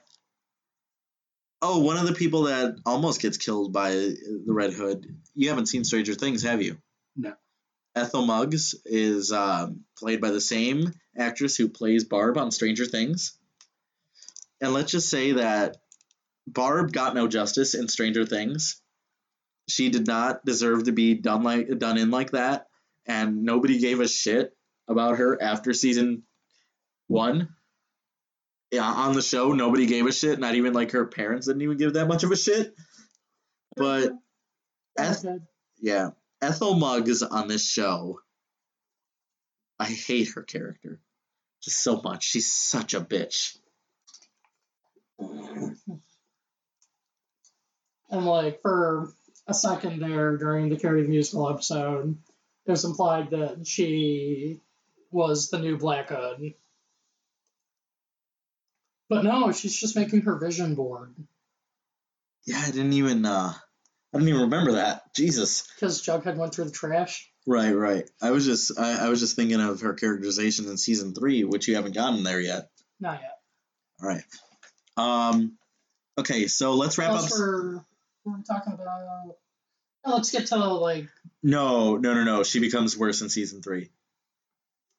[1.64, 5.06] oh, one of the people that almost gets killed by the Red Hood.
[5.34, 6.76] You haven't seen Stranger Things, have you?
[7.16, 7.32] No.
[7.96, 13.38] Ethel Muggs is um, played by the same actress who plays Barb on Stranger Things.
[14.60, 15.78] And let's just say that
[16.46, 18.80] Barb got no justice in Stranger Things.
[19.68, 22.66] She did not deserve to be done like done in like that,
[23.06, 24.54] and nobody gave a shit
[24.86, 26.24] about her after season
[27.06, 27.48] one.
[28.74, 30.40] Yeah, on the show, nobody gave a shit.
[30.40, 32.74] Not even like her parents didn't even give that much of a shit.
[33.76, 34.10] But
[34.98, 35.24] Eth-
[35.80, 36.10] yeah,
[36.42, 38.18] Ethel Muggs on this show.
[39.78, 40.98] I hate her character
[41.62, 42.24] just so much.
[42.24, 43.56] She's such a bitch.
[45.20, 45.76] And
[48.10, 49.12] like for
[49.46, 52.18] a second there during the Carrie the Musical episode,
[52.66, 54.58] it was implied that she
[55.12, 56.54] was the new Black Hood.
[59.08, 61.14] But no, she's just making her vision board
[62.46, 65.12] Yeah, I didn't even uh I didn't even remember that.
[65.14, 65.66] Jesus.
[65.74, 67.28] because Jughead went through the trash.
[67.46, 68.08] Right, right.
[68.22, 71.68] I was just I, I was just thinking of her characterization in season three, which
[71.68, 72.70] you haven't gotten there yet.
[73.00, 73.38] Not yet.
[74.02, 74.24] All right.
[74.96, 75.58] Um
[76.18, 77.38] okay, so let's wrap Else up.
[77.38, 77.74] we're,
[78.24, 79.36] we're talking about.
[80.04, 81.08] oh, let's get to like
[81.42, 82.42] No, no, no, no.
[82.44, 83.90] She becomes worse in season three.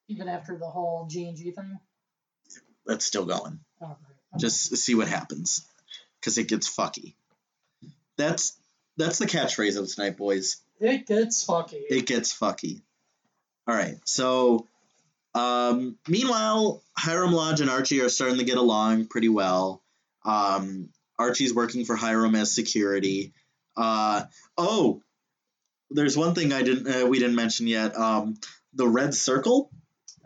[0.10, 1.80] even after the whole G and G thing.
[2.86, 3.60] That's still going.
[4.38, 5.68] Just see what happens,
[6.20, 7.16] because it gets fucky.
[8.18, 8.58] That's
[8.98, 10.58] that's the catchphrase of tonight, boys.
[10.80, 11.82] It gets fucky.
[11.90, 12.82] It gets fucky.
[13.68, 13.98] All right.
[14.06, 14.68] So,
[15.34, 19.82] um, meanwhile, Hiram Lodge and Archie are starting to get along pretty well.
[20.24, 23.34] Um, Archie's working for Hiram as security.
[23.78, 24.24] Uh,
[24.58, 25.02] oh,
[25.90, 27.96] there's one thing I didn't uh, we didn't mention yet.
[27.96, 28.36] Um,
[28.74, 29.70] the red circle.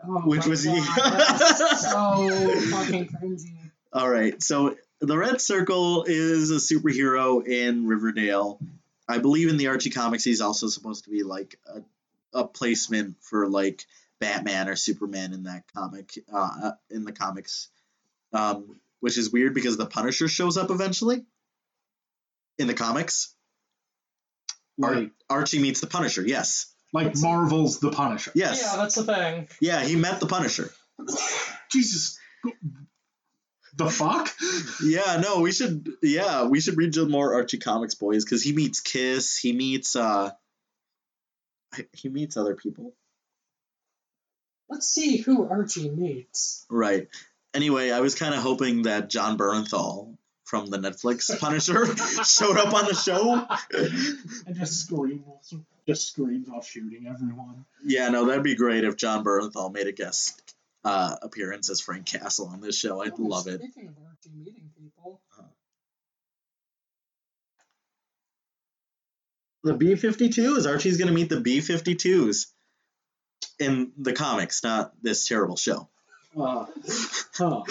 [0.02, 1.36] Oh Which was- God,
[1.78, 3.54] so fucking cringy.
[3.92, 4.42] All right.
[4.42, 8.58] So the Red Circle is a superhero in Riverdale.
[9.08, 11.82] I believe in the Archie comics, he's also supposed to be like a,
[12.40, 13.84] a placement for like
[14.20, 17.68] Batman or Superman in that comic, uh, in the comics.
[18.32, 21.24] Um, which is weird because the Punisher shows up eventually
[22.58, 23.34] in the comics.
[24.82, 26.22] Ar- Archie meets the Punisher.
[26.24, 26.69] Yes.
[26.92, 28.32] Like Marvel's The Punisher.
[28.34, 28.60] Yes.
[28.62, 29.48] Yeah, that's the thing.
[29.60, 30.70] Yeah, he met the Punisher.
[31.70, 32.18] Jesus.
[33.76, 34.28] The fuck?
[34.82, 35.88] Yeah, no, we should.
[36.02, 39.36] Yeah, we should read more Archie comics, boys, because he meets Kiss.
[39.38, 39.94] He meets.
[39.94, 40.30] uh
[41.92, 42.94] He meets other people.
[44.68, 46.66] Let's see who Archie meets.
[46.70, 47.08] Right.
[47.54, 50.16] Anyway, I was kind of hoping that Jon Bernthal
[50.50, 51.86] from the Netflix Punisher
[52.24, 53.46] showed up on the show.
[54.46, 55.54] and just screams,
[55.86, 57.64] just screams while shooting everyone.
[57.84, 60.42] Yeah, no, that'd be great if Jon Bernthal made a guest
[60.84, 63.00] uh, appearance as Frank Castle on this show.
[63.00, 63.60] I'd Oh, love it.
[63.60, 65.20] Speaking of Archie meeting people,
[69.62, 70.66] The B 52s.
[70.66, 72.46] Archie's going to meet the B 52s
[73.58, 75.88] in the comics, not this terrible show.
[76.36, 76.66] Uh,
[77.34, 77.62] huh.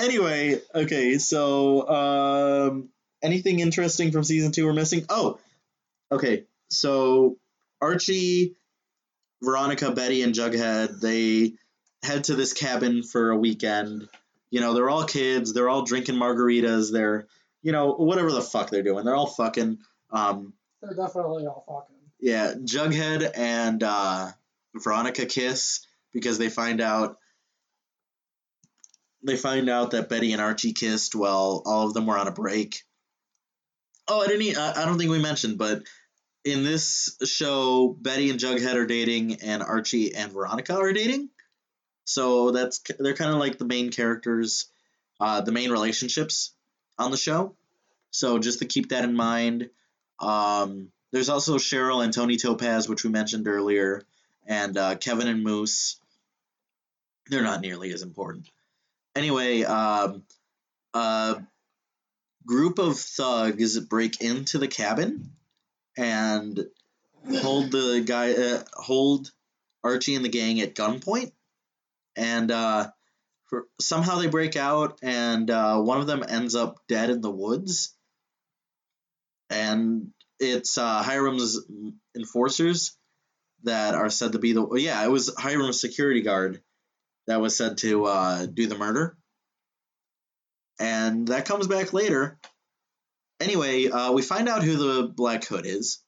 [0.00, 2.88] Anyway, okay, so um,
[3.22, 5.04] anything interesting from season two we're missing?
[5.08, 5.38] Oh,
[6.10, 7.36] okay, so
[7.80, 8.56] Archie,
[9.42, 11.52] Veronica, Betty, and Jughead they
[12.02, 14.08] head to this cabin for a weekend.
[14.50, 15.52] You know, they're all kids.
[15.52, 16.92] They're all drinking margaritas.
[16.92, 17.26] They're,
[17.62, 19.04] you know, whatever the fuck they're doing.
[19.04, 19.78] They're all fucking.
[20.10, 20.52] Um,
[20.82, 21.96] they're definitely all fucking.
[22.20, 24.28] yeah, Jughead and uh,
[24.74, 27.16] Veronica kiss because they find out
[29.22, 32.32] they find out that Betty and Archie kissed while all of them were on a
[32.32, 32.82] break.
[34.08, 34.58] Oh, I didn't.
[34.58, 35.82] I I don't think we mentioned, but
[36.44, 41.28] in this show, Betty and Jughead are dating, and Archie and Veronica are dating.
[42.04, 44.66] So that's they're kind of like the main characters,
[45.20, 46.52] uh, the main relationships
[46.98, 47.54] on the show.
[48.10, 49.70] So just to keep that in mind.
[50.18, 54.02] Um, there's also Cheryl and Toni Topaz, which we mentioned earlier,
[54.46, 55.98] and uh, Kevin and Moose.
[57.28, 58.48] They're not nearly as important.
[59.14, 60.22] Anyway, um,
[60.94, 61.42] a
[62.46, 65.32] group of thugs break into the cabin
[65.96, 66.64] and
[67.40, 69.30] hold the guy, uh, hold
[69.84, 71.32] Archie and the gang at gunpoint,
[72.16, 72.90] and uh,
[73.48, 77.30] for, somehow they break out, and uh, one of them ends up dead in the
[77.30, 77.94] woods.
[79.50, 81.60] And it's uh, Hiram's
[82.16, 82.96] enforcers
[83.64, 86.62] that are said to be the yeah it was Hiram's security guard
[87.26, 89.16] that was said to uh, do the murder,
[90.78, 92.38] and that comes back later.
[93.40, 96.02] Anyway, uh, we find out who the Black Hood is.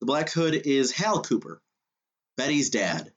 [0.00, 1.60] The Black Hood is Hal Cooper,
[2.36, 3.12] Betty's dad.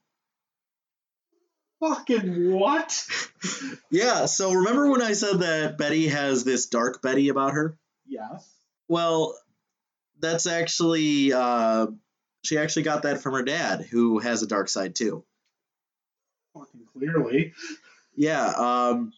[1.79, 3.05] Fucking what?
[3.91, 7.77] Yeah, so remember when I said that Betty has this dark Betty about her?
[8.07, 8.49] Yes.
[8.87, 9.37] Well,
[10.19, 11.87] that's actually uh,
[12.43, 15.23] she actually got that from her dad, who has a dark side too.
[16.53, 17.53] Fucking clearly.
[18.15, 18.45] Yeah.
[18.45, 19.13] Um,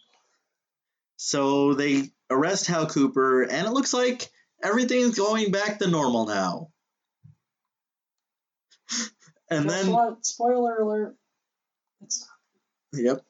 [1.18, 4.30] so they arrest Hal Cooper, and it looks like
[4.64, 6.70] everything's going back to normal now.
[9.52, 10.24] And Guess then, what?
[10.24, 11.16] Spoiler alert.
[12.02, 12.30] It's
[12.94, 13.26] yep.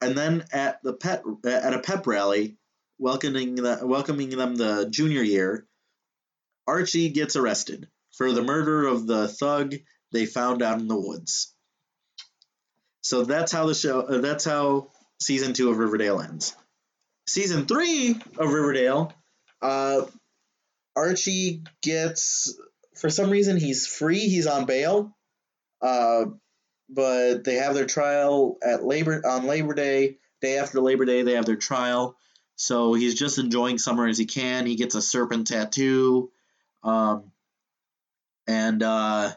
[0.00, 2.56] And then at the pet at a pep rally,
[2.98, 5.66] welcoming the, welcoming them the junior year,
[6.68, 9.74] Archie gets arrested for the murder of the thug
[10.12, 11.54] they found out in the woods.
[13.00, 14.00] So that's how the show.
[14.00, 16.54] Uh, that's how season two of Riverdale ends.
[17.26, 19.12] Season three of Riverdale,
[19.60, 20.02] uh,
[20.96, 22.58] Archie gets
[22.96, 24.28] for some reason he's free.
[24.28, 25.16] He's on bail,
[25.80, 26.26] uh,
[26.88, 30.18] but they have their trial at Labor on Labor Day.
[30.40, 32.16] Day after Labor Day, they have their trial.
[32.56, 34.66] So he's just enjoying summer as he can.
[34.66, 36.30] He gets a serpent tattoo.
[36.82, 37.32] Um,
[38.46, 39.32] and uh,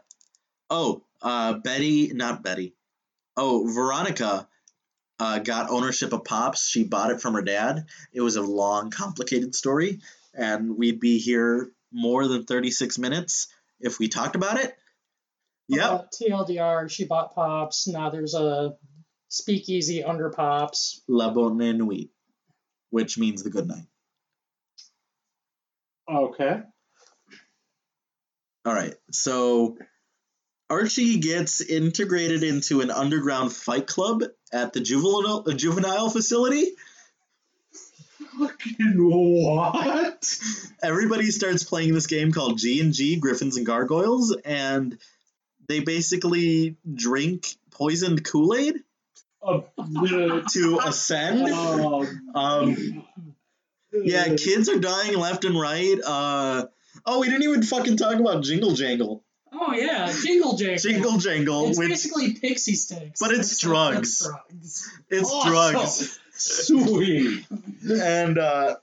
[0.70, 2.74] oh, uh, Betty, not Betty.
[3.38, 4.48] Oh, Veronica
[5.20, 6.68] uh, got ownership of Pops.
[6.68, 7.86] She bought it from her dad.
[8.12, 10.00] It was a long, complicated story,
[10.34, 13.48] and we'd be here more than 36 minutes
[13.80, 14.76] if we talked about it.
[15.68, 15.90] Yeah.
[15.90, 16.90] uh, TLDR.
[16.90, 17.88] She bought Pops.
[17.88, 18.76] Now there's a
[19.30, 21.02] speakeasy under Pops.
[21.08, 22.10] La Bonne Nuit,
[22.90, 23.86] which means the good night.
[26.10, 26.62] Okay.
[28.66, 29.78] All right, so
[30.72, 36.66] Archie gets integrated into an underground fight club at the juvenile juvenile facility.
[38.40, 40.40] Fucking what?
[40.82, 44.98] Everybody starts playing this game called G and G Griffins and Gargoyles, and
[45.68, 48.76] they basically drink poisoned Kool Aid
[49.44, 49.62] Uh,
[50.54, 51.50] to ascend.
[51.50, 53.06] um, Um,
[53.92, 55.98] yeah, kids are dying left and right.
[56.02, 56.68] Uh,
[57.06, 59.22] oh, we didn't even fucking talk about Jingle Jangle.
[59.54, 60.78] Oh yeah, Jingle Jangle.
[60.78, 63.20] Jingle Jangle, It's which basically pixie sticks.
[63.20, 64.26] But it's except drugs.
[64.26, 64.92] drugs.
[65.10, 65.52] it's Awesome.
[65.52, 66.20] drugs.
[66.34, 67.46] Sweet.
[67.90, 68.76] and uh,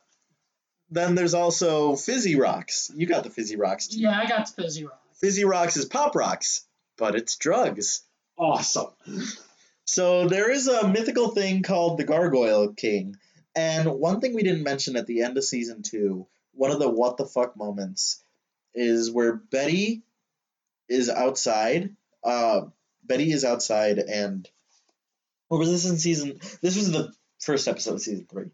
[0.91, 2.91] then there's also Fizzy Rocks.
[2.95, 3.89] You got the Fizzy Rocks.
[3.89, 3.99] too.
[4.01, 4.97] Yeah, I got the Fizzy rocks.
[5.21, 6.64] Fizzy Rocks is Pop Rocks,
[6.97, 8.03] but it's drugs.
[8.39, 8.91] Awesome.
[9.85, 13.16] So there is a mythical thing called the Gargoyle King,
[13.57, 16.89] and one thing we didn't mention at the end of season two, one of the
[16.89, 18.23] what the fuck moments,
[18.75, 20.03] is where Betty
[20.89, 21.95] is outside.
[22.24, 22.62] Uh,
[23.05, 24.49] Betty is outside, and
[25.49, 26.41] or was this in season?
[26.61, 28.51] This was the first episode of season three.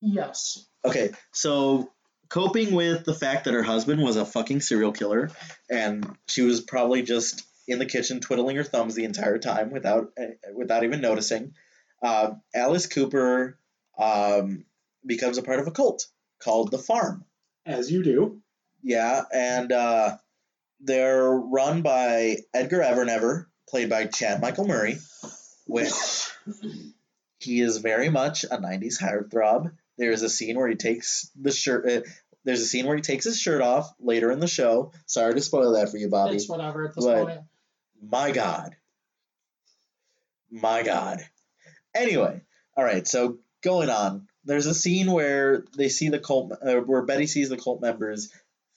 [0.00, 0.66] Yes.
[0.84, 1.90] Okay, so
[2.28, 5.30] coping with the fact that her husband was a fucking serial killer,
[5.68, 10.12] and she was probably just in the kitchen twiddling her thumbs the entire time without
[10.20, 11.54] uh, without even noticing.
[12.02, 13.58] Uh, Alice Cooper
[13.98, 14.64] um,
[15.04, 16.06] becomes a part of a cult
[16.42, 17.24] called the Farm.
[17.66, 18.40] As you do.
[18.82, 20.16] Yeah, and uh,
[20.80, 24.98] they're run by Edgar Evernever, played by Chad Michael Murray,
[25.66, 25.92] which
[27.38, 29.72] he is very much a '90s heartthrob.
[29.98, 31.88] There's a scene where he takes the shirt.
[31.88, 32.00] Uh,
[32.44, 34.92] there's a scene where he takes his shirt off later in the show.
[35.06, 36.36] Sorry to spoil that for you, Bobby.
[36.36, 37.40] It's whatever at this But- point.
[38.02, 38.74] My God.
[40.50, 41.20] My God.
[41.94, 42.40] Anyway,
[42.76, 43.06] all right.
[43.06, 47.50] So going on, there's a scene where they see the cult, uh, where Betty sees
[47.50, 48.32] the cult members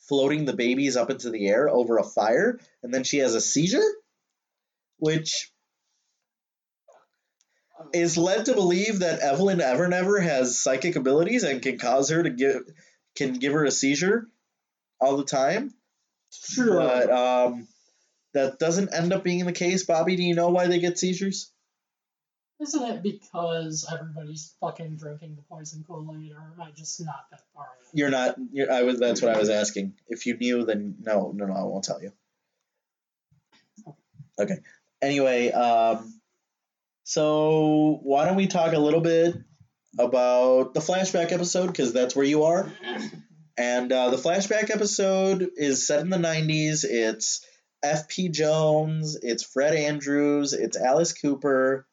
[0.07, 3.41] floating the babies up into the air over a fire, and then she has a
[3.41, 3.83] seizure,
[4.97, 5.51] which
[7.93, 12.29] is led to believe that Evelyn Evernever has psychic abilities and can cause her to
[12.29, 12.63] give
[13.15, 14.27] can give her a seizure
[14.99, 15.73] all the time.
[16.31, 16.77] Sure.
[16.77, 17.67] But um,
[18.33, 19.85] that doesn't end up being the case.
[19.85, 21.52] Bobby, do you know why they get seizures?
[22.63, 27.41] Isn't it because everybody's fucking drinking the poison Kool-Aid, or am I just not that
[27.53, 27.99] far in?
[27.99, 28.35] You're not.
[28.53, 28.99] You're, I was.
[28.99, 29.95] That's what I was asking.
[30.07, 31.53] If you knew, then no, no, no.
[31.53, 32.13] I won't tell you.
[34.39, 34.59] Okay.
[35.01, 36.21] Anyway, um,
[37.03, 39.35] so why don't we talk a little bit
[39.99, 42.71] about the flashback episode because that's where you are.
[43.57, 46.85] And uh, the flashback episode is set in the 90s.
[46.85, 47.45] It's
[47.83, 48.29] F.P.
[48.29, 51.85] Jones, it's Fred Andrews, it's Alice Cooper.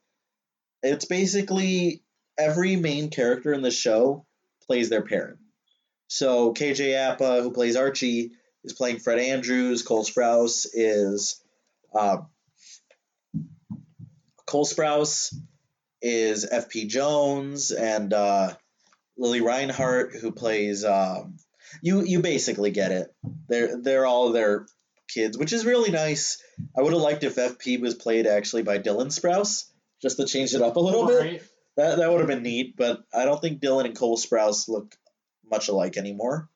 [0.82, 2.02] It's basically
[2.38, 4.26] every main character in the show
[4.66, 5.38] plays their parent.
[6.08, 8.32] So KJ Appa, who plays Archie,
[8.64, 9.82] is playing Fred Andrews.
[9.82, 11.40] Cole Sprouse is.
[11.94, 12.18] Uh,
[14.46, 15.34] Cole Sprouse
[16.02, 16.86] is F.P.
[16.86, 18.54] Jones, and uh,
[19.16, 20.84] Lili Reinhart, who plays.
[20.84, 21.36] Um,
[21.82, 23.14] you you basically get it.
[23.48, 24.66] They're they're all their
[25.08, 26.42] kids, which is really nice.
[26.76, 29.66] I would have liked if FP was played actually by Dylan Sprouse,
[30.00, 31.42] just to change it up a little bit.
[31.76, 34.94] That that would have been neat, but I don't think Dylan and Cole Sprouse look
[35.50, 36.48] much alike anymore.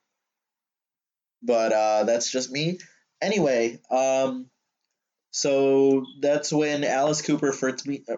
[1.42, 2.78] But uh, that's just me.
[3.20, 4.47] Anyway, um,
[5.30, 8.16] so that's when Alice Cooper first meet uh,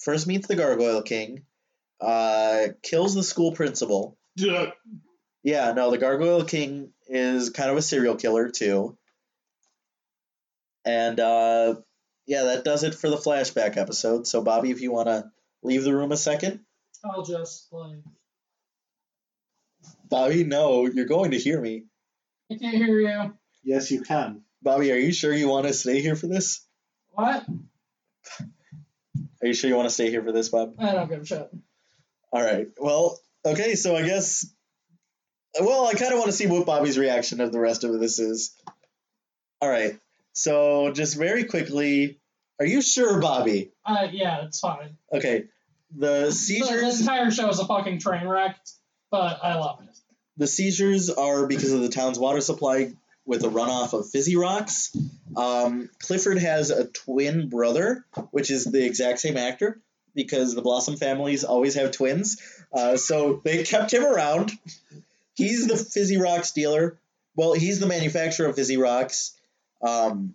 [0.00, 1.44] first meets the Gargoyle King,
[2.00, 4.18] uh, kills the school principal.
[4.36, 4.72] Duh.
[5.42, 8.96] Yeah, no, the Gargoyle King is kind of a serial killer too.
[10.84, 11.76] And uh,
[12.30, 14.24] yeah, that does it for the flashback episode.
[14.24, 15.32] So Bobby, if you want to
[15.64, 16.60] leave the room a second.
[17.04, 17.96] I'll just like
[20.08, 21.86] Bobby, no, you're going to hear me.
[22.48, 23.34] I can't hear you.
[23.64, 24.42] Yes, you can.
[24.62, 26.64] Bobby, are you sure you want to stay here for this?
[27.10, 27.44] What?
[29.42, 30.74] Are you sure you want to stay here for this, Bob?
[30.78, 31.50] I don't give a shit.
[32.30, 32.68] All right.
[32.78, 34.46] Well, okay, so I guess.
[35.60, 38.20] Well, I kind of want to see what Bobby's reaction of the rest of this
[38.20, 38.54] is.
[39.60, 39.98] All right.
[40.32, 42.19] So, just very quickly,
[42.60, 43.72] are you sure, Bobby?
[43.84, 44.96] Uh, yeah, it's fine.
[45.12, 45.44] Okay.
[45.96, 47.00] The The, the seizures.
[47.00, 48.56] entire show is a fucking train wreck,
[49.10, 49.88] but I love it.
[50.36, 52.92] The seizures are because of the town's water supply
[53.26, 54.96] with a runoff of fizzy rocks.
[55.36, 59.80] Um, Clifford has a twin brother, which is the exact same actor
[60.14, 62.40] because the Blossom families always have twins.
[62.72, 64.52] Uh, so they kept him around.
[65.34, 66.98] He's the fizzy rocks dealer.
[67.36, 69.38] Well, he's the manufacturer of fizzy rocks.
[69.82, 70.34] Um,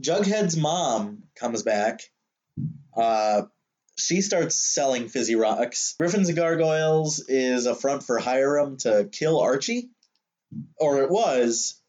[0.00, 2.02] Jughead's mom comes back.
[2.96, 3.42] Uh,
[3.98, 5.94] she starts selling fizzy rocks.
[5.98, 9.88] Griffins and Gargoyles is a front for Hiram to kill Archie,
[10.78, 11.80] or it was.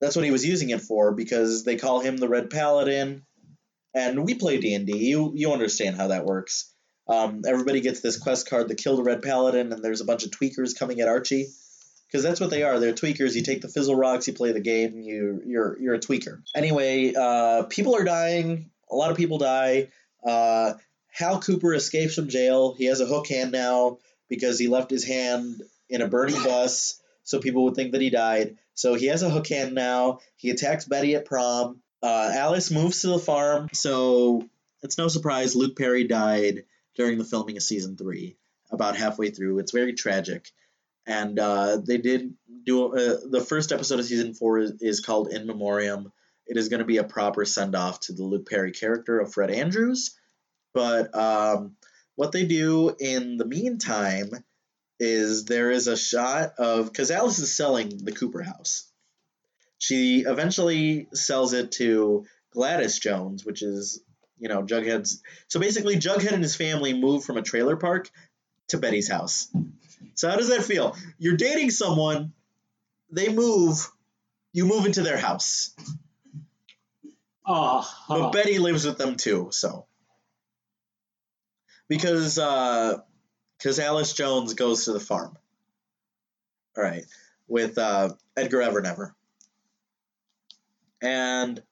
[0.00, 3.24] That's what he was using it for because they call him the Red Paladin,
[3.94, 4.96] and we play D and D.
[4.98, 6.72] You you understand how that works.
[7.08, 10.24] Um, everybody gets this quest card to kill the Red Paladin, and there's a bunch
[10.24, 11.48] of tweakers coming at Archie
[12.14, 12.78] because that's what they are.
[12.78, 13.34] They're tweakers.
[13.34, 16.42] You take the fizzle rocks, you play the game, you you're you're a tweaker.
[16.54, 18.70] Anyway, uh, people are dying.
[18.88, 19.88] A lot of people die.
[20.24, 20.74] Uh,
[21.10, 22.72] Hal Cooper escapes from jail.
[22.74, 23.98] He has a hook hand now
[24.28, 28.10] because he left his hand in a burning bus, so people would think that he
[28.10, 28.58] died.
[28.74, 30.20] So he has a hook hand now.
[30.36, 31.80] He attacks Betty at prom.
[32.00, 33.70] Uh, Alice moves to the farm.
[33.72, 34.48] So
[34.84, 36.62] it's no surprise Luke Perry died
[36.94, 38.36] during the filming of season three,
[38.70, 39.58] about halfway through.
[39.58, 40.52] It's very tragic.
[41.06, 42.34] And uh, they did
[42.64, 46.12] do uh, the first episode of season four is, is called In Memoriam.
[46.46, 49.32] it is going to be a proper send off to the Luke Perry character of
[49.32, 50.16] Fred Andrews.
[50.72, 51.76] But um,
[52.16, 54.30] what they do in the meantime
[54.98, 58.90] is there is a shot of because Alice is selling the Cooper house.
[59.78, 64.00] She eventually sells it to Gladys Jones, which is
[64.38, 65.22] you know Jughead's.
[65.48, 68.10] So basically, Jughead and his family move from a trailer park
[68.68, 69.48] to Betty's house.
[70.14, 70.96] So how does that feel?
[71.18, 72.32] You're dating someone,
[73.10, 73.90] they move,
[74.52, 75.74] you move into their house.
[77.46, 79.86] Uh, But Betty lives with them too, so
[81.88, 82.98] because uh
[83.58, 85.36] because Alice Jones goes to the farm.
[86.76, 87.04] All right,
[87.46, 89.12] with uh, Edgar Evernever,
[91.02, 91.62] and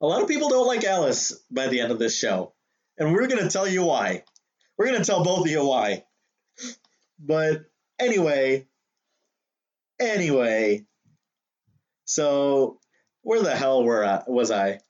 [0.00, 2.52] a lot of people don't like Alice by the end of this show,
[2.96, 4.22] and we're gonna tell you why.
[4.78, 6.04] We're gonna tell both of you why.
[7.18, 7.64] But
[7.98, 8.66] anyway,
[9.98, 10.84] anyway,
[12.04, 12.78] so
[13.22, 14.80] where the hell were I, was I?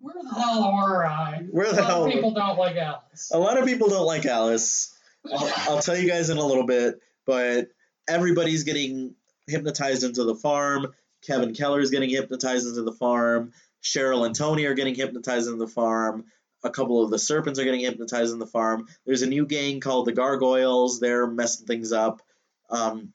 [0.00, 1.42] Where the hell were I?
[1.50, 2.04] Where the A lot hell?
[2.06, 3.30] of people don't like Alice.
[3.32, 4.96] A lot of people don't like Alice.
[5.30, 7.68] I'll, I'll tell you guys in a little bit, but
[8.08, 9.14] everybody's getting
[9.46, 10.86] hypnotized into the farm.
[11.26, 13.52] Kevin Keller is getting hypnotized into the farm.
[13.82, 16.24] Cheryl and Toni are getting hypnotized into the farm.
[16.62, 18.86] A couple of the serpents are getting hypnotized in the farm.
[19.06, 21.00] There's a new gang called the Gargoyles.
[21.00, 22.22] They're messing things up.
[22.68, 23.12] Um,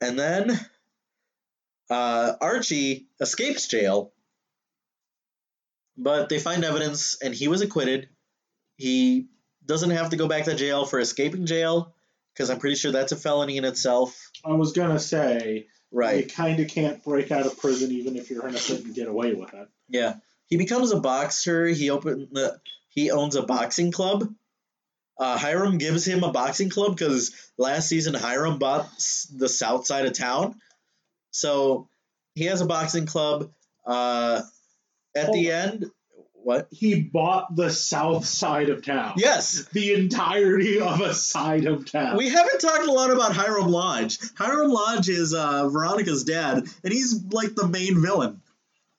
[0.00, 0.58] and then
[1.90, 4.12] uh, Archie escapes jail,
[5.96, 8.08] but they find evidence and he was acquitted.
[8.76, 9.28] He
[9.64, 11.94] doesn't have to go back to jail for escaping jail
[12.32, 14.30] because I'm pretty sure that's a felony in itself.
[14.44, 16.24] I was gonna say right.
[16.24, 19.32] you kind of can't break out of prison even if you're innocent and get away
[19.34, 19.68] with it.
[19.88, 20.16] Yeah.
[20.48, 21.66] He becomes a boxer.
[21.66, 22.58] He opened the.
[22.88, 24.32] He owns a boxing club.
[25.18, 29.86] Uh, Hiram gives him a boxing club because last season Hiram bought s- the south
[29.86, 30.60] side of town,
[31.30, 31.88] so
[32.34, 33.50] he has a boxing club.
[33.86, 34.42] Uh,
[35.14, 35.58] at Hold the on.
[35.68, 35.84] end,
[36.34, 36.68] what?
[36.70, 39.14] He bought the south side of town.
[39.16, 42.16] Yes, The entirety of a side of town.
[42.18, 44.18] We haven't talked a lot about Hiram Lodge.
[44.36, 48.42] Hiram Lodge is uh, Veronica's dad, and he's like the main villain.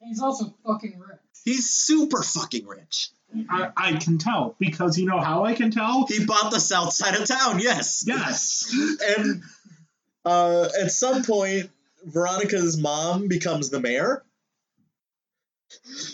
[0.01, 1.16] He's also fucking rich.
[1.45, 3.09] He's super fucking rich.
[3.49, 6.05] I, I can tell because you know how I can tell.
[6.07, 8.05] He bought the south side of town, yes.
[8.07, 8.73] Yes.
[9.17, 9.43] And
[10.25, 11.69] uh, at some point,
[12.05, 14.23] Veronica's mom becomes the mayor.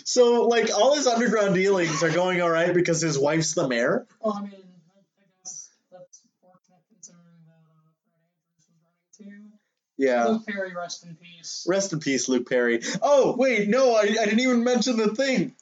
[0.04, 4.06] So, like, all his underground dealings are going all right because his wife's the mayor.
[4.20, 9.50] Well, I mean, I, I guess that's fortunate considering that uh, Fred Andrews was running
[9.50, 9.58] too.
[10.04, 10.26] Yeah.
[10.26, 11.64] Luke Perry, rest in peace.
[11.68, 12.82] Rest in peace, Luke Perry.
[13.02, 15.54] Oh, wait, no, I, I didn't even mention the thing.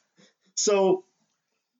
[0.55, 1.03] So,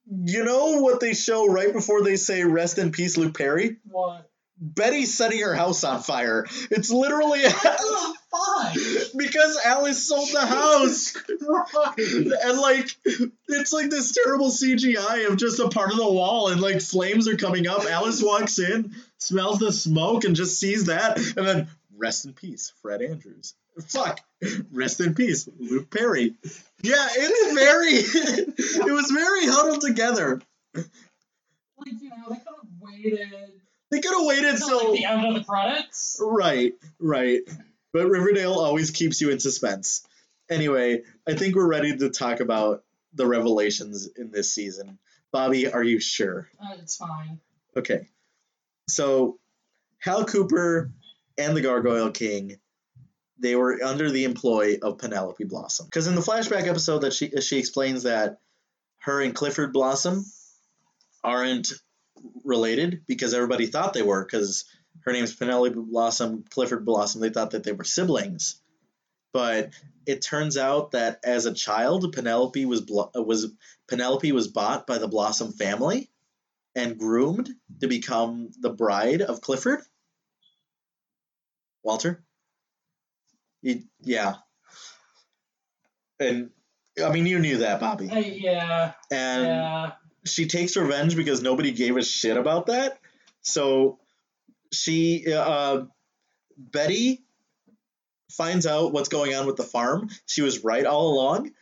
[0.06, 3.76] you know what they show right before they say rest in peace, Luke Perry?
[3.90, 4.30] What?
[4.56, 6.46] Betty setting her house on fire.
[6.70, 7.40] It's literally
[8.32, 11.16] oh, because Alice sold the house.
[11.96, 12.88] And like
[13.48, 17.26] it's like this terrible CGI of just a part of the wall and like flames
[17.26, 17.84] are coming up.
[17.84, 21.68] Alice walks in, smells the smoke and just sees that and then
[22.04, 23.54] rest in peace, Fred Andrews.
[23.86, 24.20] Fuck.
[24.70, 26.34] Rest in peace, Luke Perry.
[26.82, 27.92] Yeah, it's very
[28.88, 30.42] it was very huddled together.
[30.74, 30.86] Like,
[32.00, 33.30] you know, they could have waited
[33.90, 36.20] They could have waited till like, the end of the credits.
[36.20, 37.40] Right, right.
[37.94, 40.06] But Riverdale always keeps you in suspense.
[40.50, 42.84] Anyway, I think we're ready to talk about
[43.14, 44.98] the revelations in this season.
[45.32, 46.50] Bobby, are you sure?
[46.60, 47.40] Uh, it's fine.
[47.74, 48.08] Okay.
[48.88, 49.38] So,
[50.00, 50.90] Hal Cooper
[51.38, 52.58] and the Gargoyle King,
[53.38, 55.86] they were under the employ of Penelope Blossom.
[55.86, 58.38] Because in the flashback episode that she she explains that
[59.00, 60.24] her and Clifford Blossom
[61.22, 61.72] aren't
[62.44, 64.64] related because everybody thought they were because
[65.00, 67.20] her name's Penelope Blossom, Clifford Blossom.
[67.20, 68.60] They thought that they were siblings,
[69.32, 69.70] but
[70.06, 72.82] it turns out that as a child, Penelope was
[73.14, 73.52] was
[73.88, 76.10] Penelope was bought by the Blossom family
[76.74, 79.80] and groomed to become the bride of Clifford.
[81.84, 82.24] Walter,
[83.62, 84.34] you, yeah,
[86.18, 86.50] and
[87.02, 89.92] I mean you knew that, Bobby, Uh, yeah, and yeah.
[90.26, 92.98] she takes revenge because nobody gave a shit about that.
[93.42, 93.98] So
[94.72, 95.82] she, uh,
[96.56, 97.20] Betty,
[98.32, 100.08] finds out what's going on with the farm.
[100.26, 101.52] She was right all along.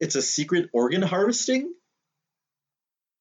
[0.00, 1.74] It's a secret organ harvesting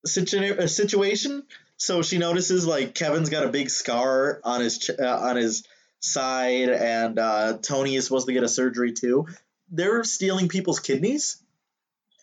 [0.06, 1.44] situ- uh, situation.
[1.78, 5.64] So she notices like Kevin's got a big scar on his ch- uh, on his
[6.04, 9.28] side, and uh, Toni is supposed to get a surgery too.
[9.72, 11.42] They're stealing people's kidneys,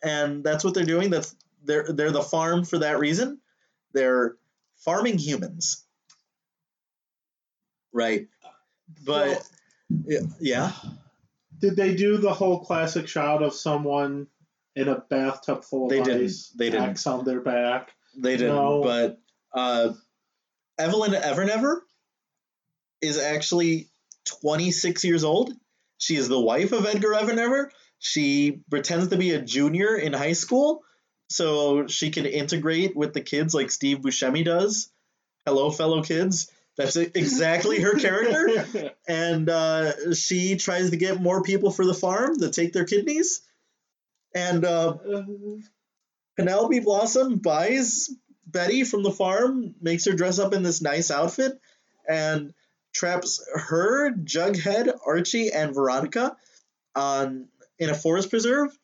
[0.02, 1.10] and that's what they're doing.
[1.10, 3.38] That's they're they're the farm for that reason.
[3.92, 4.36] They're
[4.84, 5.84] farming humans,
[7.92, 8.28] right?
[9.04, 9.42] But
[9.88, 10.72] yeah, yeah.
[11.58, 14.26] Did they do the whole classic shot of someone
[14.76, 16.06] in a bathtub full of They ice?
[16.06, 16.58] didn't.
[16.58, 17.06] They didn't.
[17.06, 17.92] On their back.
[18.16, 18.82] They didn't, No.
[18.82, 19.18] but
[19.52, 19.92] uh,
[20.78, 21.76] Evelyn ever Evernever
[23.00, 23.88] is actually
[24.26, 25.52] 26 years old.
[25.98, 27.70] She is the wife of Edgar Evernever.
[27.98, 30.82] She pretends to be a junior in high school
[31.28, 34.90] so she can integrate with the kids like Steve Buscemi does.
[35.46, 36.50] Hello, fellow kids.
[36.76, 38.92] That's exactly her character.
[39.08, 43.42] And uh, she tries to get more people for the farm to take their kidneys.
[44.34, 44.94] And uh,
[46.36, 48.08] Penelope Blossom buys
[48.46, 51.60] Betty from the farm, makes her dress up in this nice outfit,
[52.08, 52.54] and
[52.92, 56.36] traps her, Jughead, Archie, and Veronica
[56.94, 58.76] on in a forest preserve.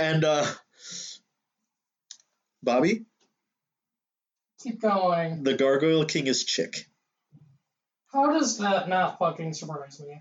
[0.00, 0.46] And uh,
[2.62, 3.04] Bobby,
[4.62, 5.44] Keep going.
[5.44, 6.88] the Gargoyle King is Chick.
[8.12, 10.20] How does that not fucking surprise me?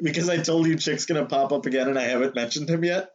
[0.00, 3.10] Because I told you Chick's gonna pop up again and I haven't mentioned him yet.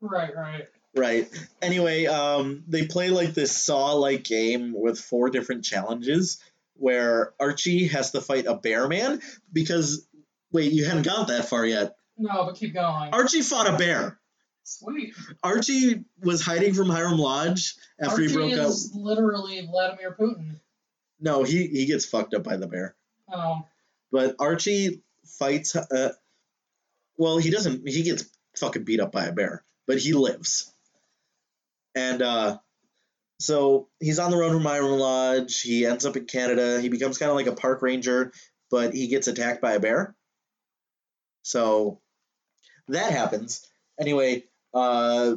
[0.00, 0.64] Right, right.
[0.94, 1.28] Right.
[1.62, 6.38] Anyway, um, they play like this saw like game with four different challenges
[6.78, 9.20] where Archie has to fight a bear man
[9.52, 10.06] because
[10.52, 11.94] wait, you haven't got that far yet.
[12.16, 13.12] No, but keep going.
[13.12, 14.18] Archie fought a bear.
[14.64, 15.14] Sweet.
[15.42, 18.68] Archie was hiding from Hiram Lodge after Archie he broke out.
[18.68, 20.56] is literally Vladimir Putin.
[21.20, 22.94] No, he he gets fucked up by the bear.
[23.32, 23.66] Oh,
[24.12, 25.02] But Archie
[25.38, 25.74] fights.
[25.74, 26.12] Uh,
[27.16, 27.88] well, he doesn't.
[27.88, 28.24] He gets
[28.56, 30.72] fucking beat up by a bear, but he lives.
[31.94, 32.58] And uh,
[33.40, 35.60] so he's on the road from Hiram Lodge.
[35.60, 36.80] He ends up in Canada.
[36.80, 38.32] He becomes kind of like a park ranger,
[38.70, 40.16] but he gets attacked by a bear.
[41.42, 42.00] So
[42.88, 43.66] that happens.
[44.00, 45.36] Anyway, uh,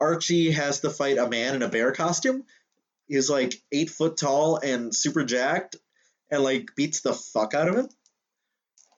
[0.00, 2.44] Archie has to fight a man in a bear costume.
[3.06, 5.76] He's like eight foot tall and super jacked,
[6.30, 7.88] and like beats the fuck out of him.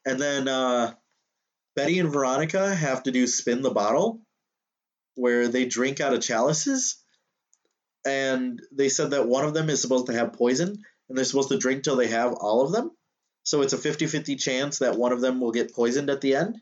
[0.06, 0.94] And then uh,
[1.76, 4.22] Betty and Veronica have to do spin the bottle,
[5.14, 6.96] where they drink out of chalices.
[8.04, 11.50] And they said that one of them is supposed to have poison, and they're supposed
[11.50, 12.90] to drink till they have all of them.
[13.42, 16.36] So it's a 50 50 chance that one of them will get poisoned at the
[16.36, 16.60] end.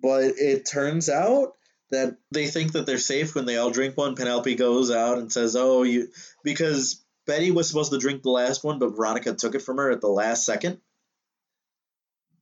[0.00, 1.54] But it turns out
[1.90, 4.14] that they think that they're safe when they all drink one.
[4.14, 6.08] Penelope goes out and says, Oh, you.
[6.44, 9.90] Because Betty was supposed to drink the last one, but Veronica took it from her
[9.90, 10.80] at the last second.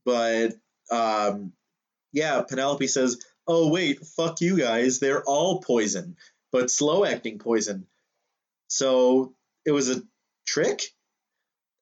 [0.04, 0.54] But
[0.90, 1.52] um,
[2.12, 4.98] yeah, Penelope says, "Oh wait, fuck you guys.
[4.98, 6.16] They're all poison,
[6.52, 7.86] but slow acting poison."
[8.68, 9.34] So
[9.64, 10.02] it was a
[10.46, 10.82] trick,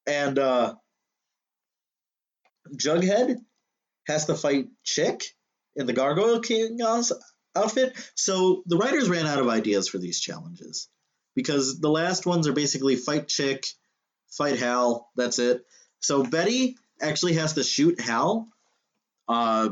[0.06, 0.74] and uh,
[2.74, 3.36] Jughead
[4.06, 5.24] has to fight Chick
[5.74, 6.80] in the Gargoyle King
[7.54, 7.94] outfit.
[8.14, 10.88] So the writers ran out of ideas for these challenges
[11.34, 13.66] because the last ones are basically fight Chick,
[14.30, 15.08] fight Hal.
[15.16, 15.64] That's it.
[16.00, 18.48] So Betty actually has to shoot Hal.
[19.28, 19.70] Uh,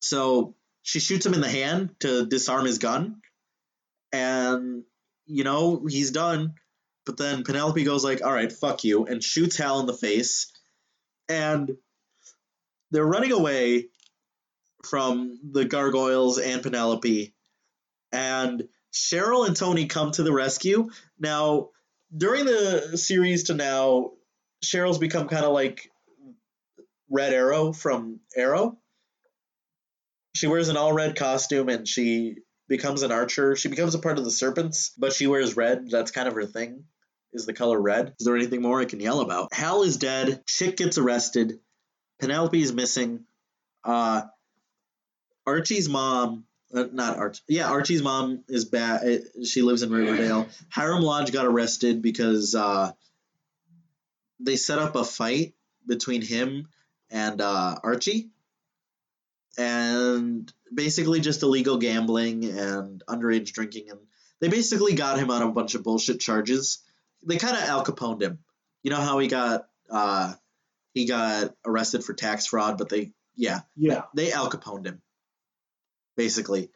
[0.00, 3.20] so she shoots him in the hand to disarm his gun,
[4.12, 4.84] and
[5.26, 6.54] you know he's done.
[7.06, 10.52] But then Penelope goes like, "All right, fuck you," and shoots Hal in the face,
[11.28, 11.76] and
[12.90, 13.88] they're running away
[14.84, 17.34] from the gargoyles and Penelope,
[18.12, 20.90] and Cheryl and Toni come to the rescue.
[21.18, 21.70] Now,
[22.14, 24.12] during the series to now,
[24.64, 25.90] Cheryl's become kind of like
[27.08, 28.78] Red Arrow from Arrow.
[30.34, 32.36] She wears an all red costume and she
[32.70, 33.56] becomes an archer.
[33.56, 35.90] She becomes a part of the Serpents, but she wears red.
[35.90, 36.84] That's kind of her thing,
[37.32, 38.14] is the color red.
[38.18, 39.52] Is there anything more I can yell about?
[39.52, 40.46] Hal is dead.
[40.46, 41.58] Chick gets arrested.
[42.20, 43.24] Penelope is missing.
[43.82, 44.22] Uh,
[45.44, 49.24] Archie's mom, uh, not Archie, yeah, Archie's mom is bad.
[49.44, 50.48] She lives in Riverdale.
[50.68, 52.92] Hiram Lodge got arrested because uh,
[54.38, 55.54] they set up a fight
[55.88, 56.68] between him
[57.10, 58.30] and uh, Archie,
[59.58, 64.00] and basically just illegal gambling and underage drinking, and
[64.40, 66.82] they basically got him on a bunch of bullshit charges.
[67.26, 68.38] They kind of Al Caponed him.
[68.82, 70.32] You know how he got uh,
[70.94, 74.02] he got arrested for tax fraud, but they yeah Yeah.
[74.14, 75.02] they Al Caponed him,
[76.16, 76.70] basically.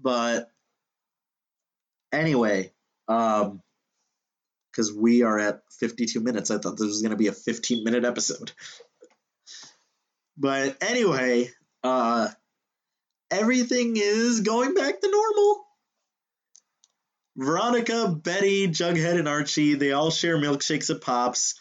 [0.00, 0.50] But
[2.12, 2.72] anyway,
[3.08, 3.62] um,
[4.72, 7.84] because we are at 52 minutes, I thought this was going to be a 15
[7.84, 8.52] minute episode.
[10.36, 11.48] But anyway,
[11.84, 12.28] uh,
[13.30, 15.64] everything is going back to normal.
[17.36, 21.54] Veronica, Betty, Jughead, and Archie, they all share milkshakes at Pops,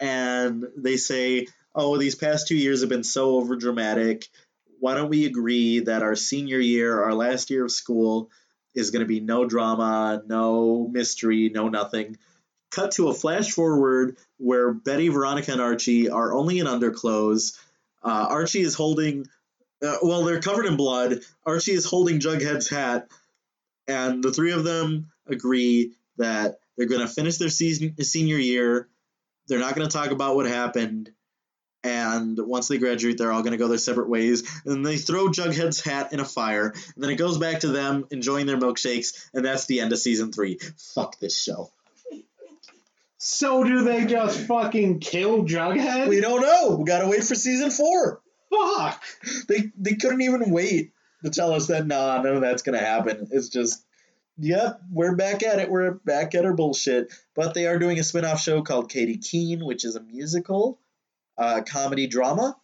[0.00, 4.28] and they say, Oh, these past two years have been so overdramatic.
[4.80, 8.30] Why don't we agree that our senior year, our last year of school,
[8.74, 12.16] is going to be no drama, no mystery, no nothing?
[12.70, 17.58] Cut to a flash forward where Betty, Veronica, and Archie are only in underclothes.
[18.02, 19.26] Uh, Archie is holding,
[19.82, 21.20] uh, well, they're covered in blood.
[21.44, 23.08] Archie is holding Jughead's hat,
[23.86, 28.88] and the three of them agree that they're going to finish their season, senior year.
[29.48, 31.10] They're not going to talk about what happened.
[31.84, 34.42] And once they graduate, they're all going to go their separate ways.
[34.64, 36.70] And they throw Jughead's hat in a fire.
[36.94, 39.28] And then it goes back to them enjoying their milkshakes.
[39.32, 40.58] And that's the end of season three.
[40.94, 41.70] Fuck this show.
[43.18, 46.08] So do they just fucking kill Jughead?
[46.08, 46.76] We don't know.
[46.76, 48.20] We got to wait for season four.
[48.56, 49.02] Fuck.
[49.48, 50.92] They they couldn't even wait
[51.24, 53.28] to tell us that nah, none of that's gonna happen.
[53.30, 53.84] It's just,
[54.38, 55.70] yep, we're back at it.
[55.70, 57.12] We're back at our bullshit.
[57.34, 60.78] But they are doing a spin-off show called Katy Keene, which is a musical,
[61.36, 62.56] uh, comedy drama,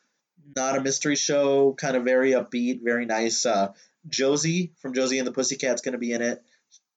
[0.56, 1.72] not a mystery show.
[1.72, 3.44] Kind of very upbeat, very nice.
[3.44, 3.72] Uh,
[4.08, 6.42] Josie from Josie and the Pussycats going to be in it.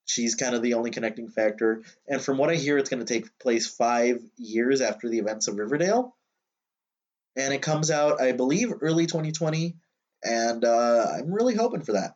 [0.05, 1.83] She's kind of the only connecting factor.
[2.07, 5.47] And from what I hear, it's going to take place five years after the events
[5.47, 6.15] of Riverdale.
[7.37, 9.75] And it comes out, I believe, early 2020
[10.25, 12.15] and uh, I'm really hoping for that.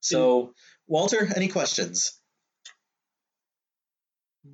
[0.00, 0.54] So,
[0.86, 2.18] Walter, any questions?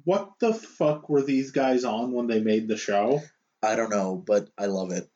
[0.04, 3.20] What the fuck were these guys on when they made the show?
[3.62, 5.08] I don't know, but I love it.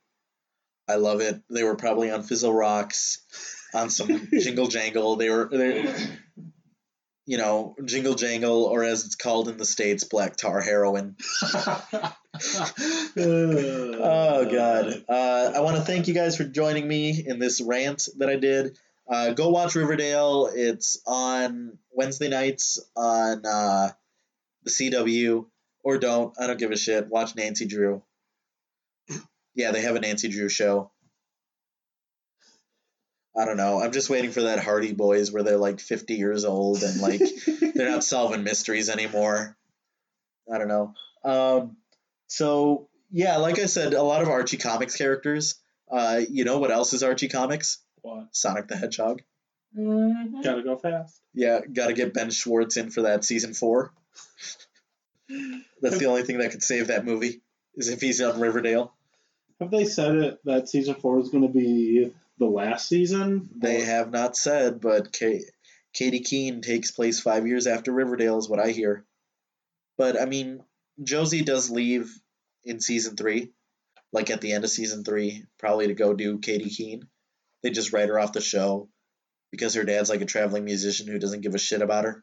[0.88, 1.40] I love it.
[1.50, 3.24] They were probably on Fizzle Rocks,
[3.74, 5.16] on some Jingle Jangle.
[5.16, 5.92] They were, they,
[7.26, 11.16] you know, Jingle Jangle, or as it's called in the states, Black Tar Heroin.
[13.18, 15.04] Oh God!
[15.08, 18.36] Uh, I want to thank you guys for joining me in this rant that I
[18.36, 18.76] did.
[19.08, 20.50] Uh, go watch Riverdale.
[20.52, 23.90] It's on Wednesday nights on uh,
[24.64, 25.46] the CW,
[25.82, 26.34] or don't.
[26.38, 27.08] I don't give a shit.
[27.08, 28.02] Watch Nancy Drew.
[29.54, 30.90] Yeah, they have a Nancy Drew show.
[33.38, 33.82] I don't know.
[33.82, 37.20] I'm just waiting for that Hardy Boys where they're like 50 years old and like
[37.74, 39.56] they're not solving mysteries anymore.
[40.52, 40.94] I don't know.
[41.24, 41.76] Um,
[42.28, 45.56] so yeah, like I said, a lot of Archie Comics characters.
[45.90, 47.78] Uh, you know what else is Archie Comics?
[48.06, 48.28] what?
[48.30, 49.22] Sonic the Hedgehog.
[49.76, 50.40] Mm-hmm.
[50.42, 51.20] Gotta go fast.
[51.34, 53.92] Yeah, got to get Ben Schwartz in for that season four.
[55.82, 57.42] That's the only thing that could save that movie
[57.74, 58.94] is if he's on Riverdale.
[59.60, 63.48] Have they said it that season four is going to be the last season?
[63.56, 65.44] They Or- have not said, but Ka-
[65.94, 69.06] Katy Keene takes place five years after Riverdale, is what I hear.
[69.96, 70.62] But I mean,
[71.02, 72.12] Josie does leave
[72.64, 73.52] in season three,
[74.12, 77.08] like at the end of season three, probably to go do Katy Keene.
[77.62, 78.90] They just write her off the show
[79.50, 82.22] because her dad's like a traveling musician who doesn't give a shit about her,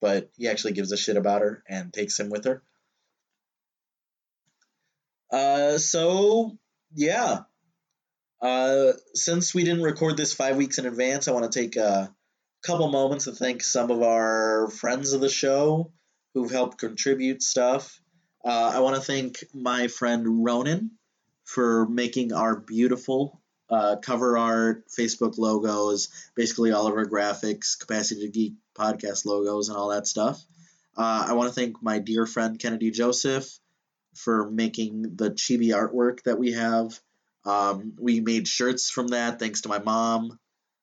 [0.00, 2.62] but he actually gives a shit about her and takes him with her.
[5.32, 6.58] Uh, so
[6.94, 7.40] yeah,
[8.40, 12.14] uh, since we didn't record this five weeks in advance, I want to take a
[12.62, 15.92] couple moments to thank some of our friends of the show
[16.34, 18.00] who've helped contribute stuff.
[18.44, 20.92] Uh, I want to thank my friend Ronan
[21.44, 28.22] for making our beautiful uh, cover art, Facebook logos, basically all of our graphics, Capacity
[28.22, 30.42] to Geek podcast logos, and all that stuff.
[30.96, 33.46] Uh, I want to thank my dear friend Kennedy Joseph
[34.14, 36.98] for making the chibi artwork that we have.
[37.44, 40.38] Um, we made shirts from that thanks to my mom.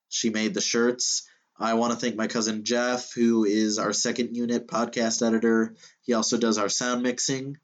[0.09, 1.27] She made the shirts.
[1.59, 5.75] I want to thank my cousin Jeff, who is our second unit podcast editor.
[6.03, 7.57] He also does our sound mixing.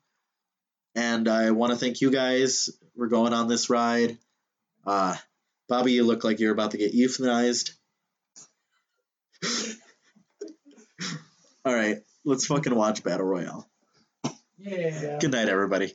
[0.95, 2.69] And I want to thank you guys.
[2.95, 4.17] We're going on this ride.
[4.85, 5.15] Uh,
[5.69, 7.71] Bobby, you look like you're about to get euthanized.
[11.65, 13.69] All right, let's fucking watch Battle Royale.
[14.57, 15.17] Yeah.
[15.19, 15.93] Good night, everybody.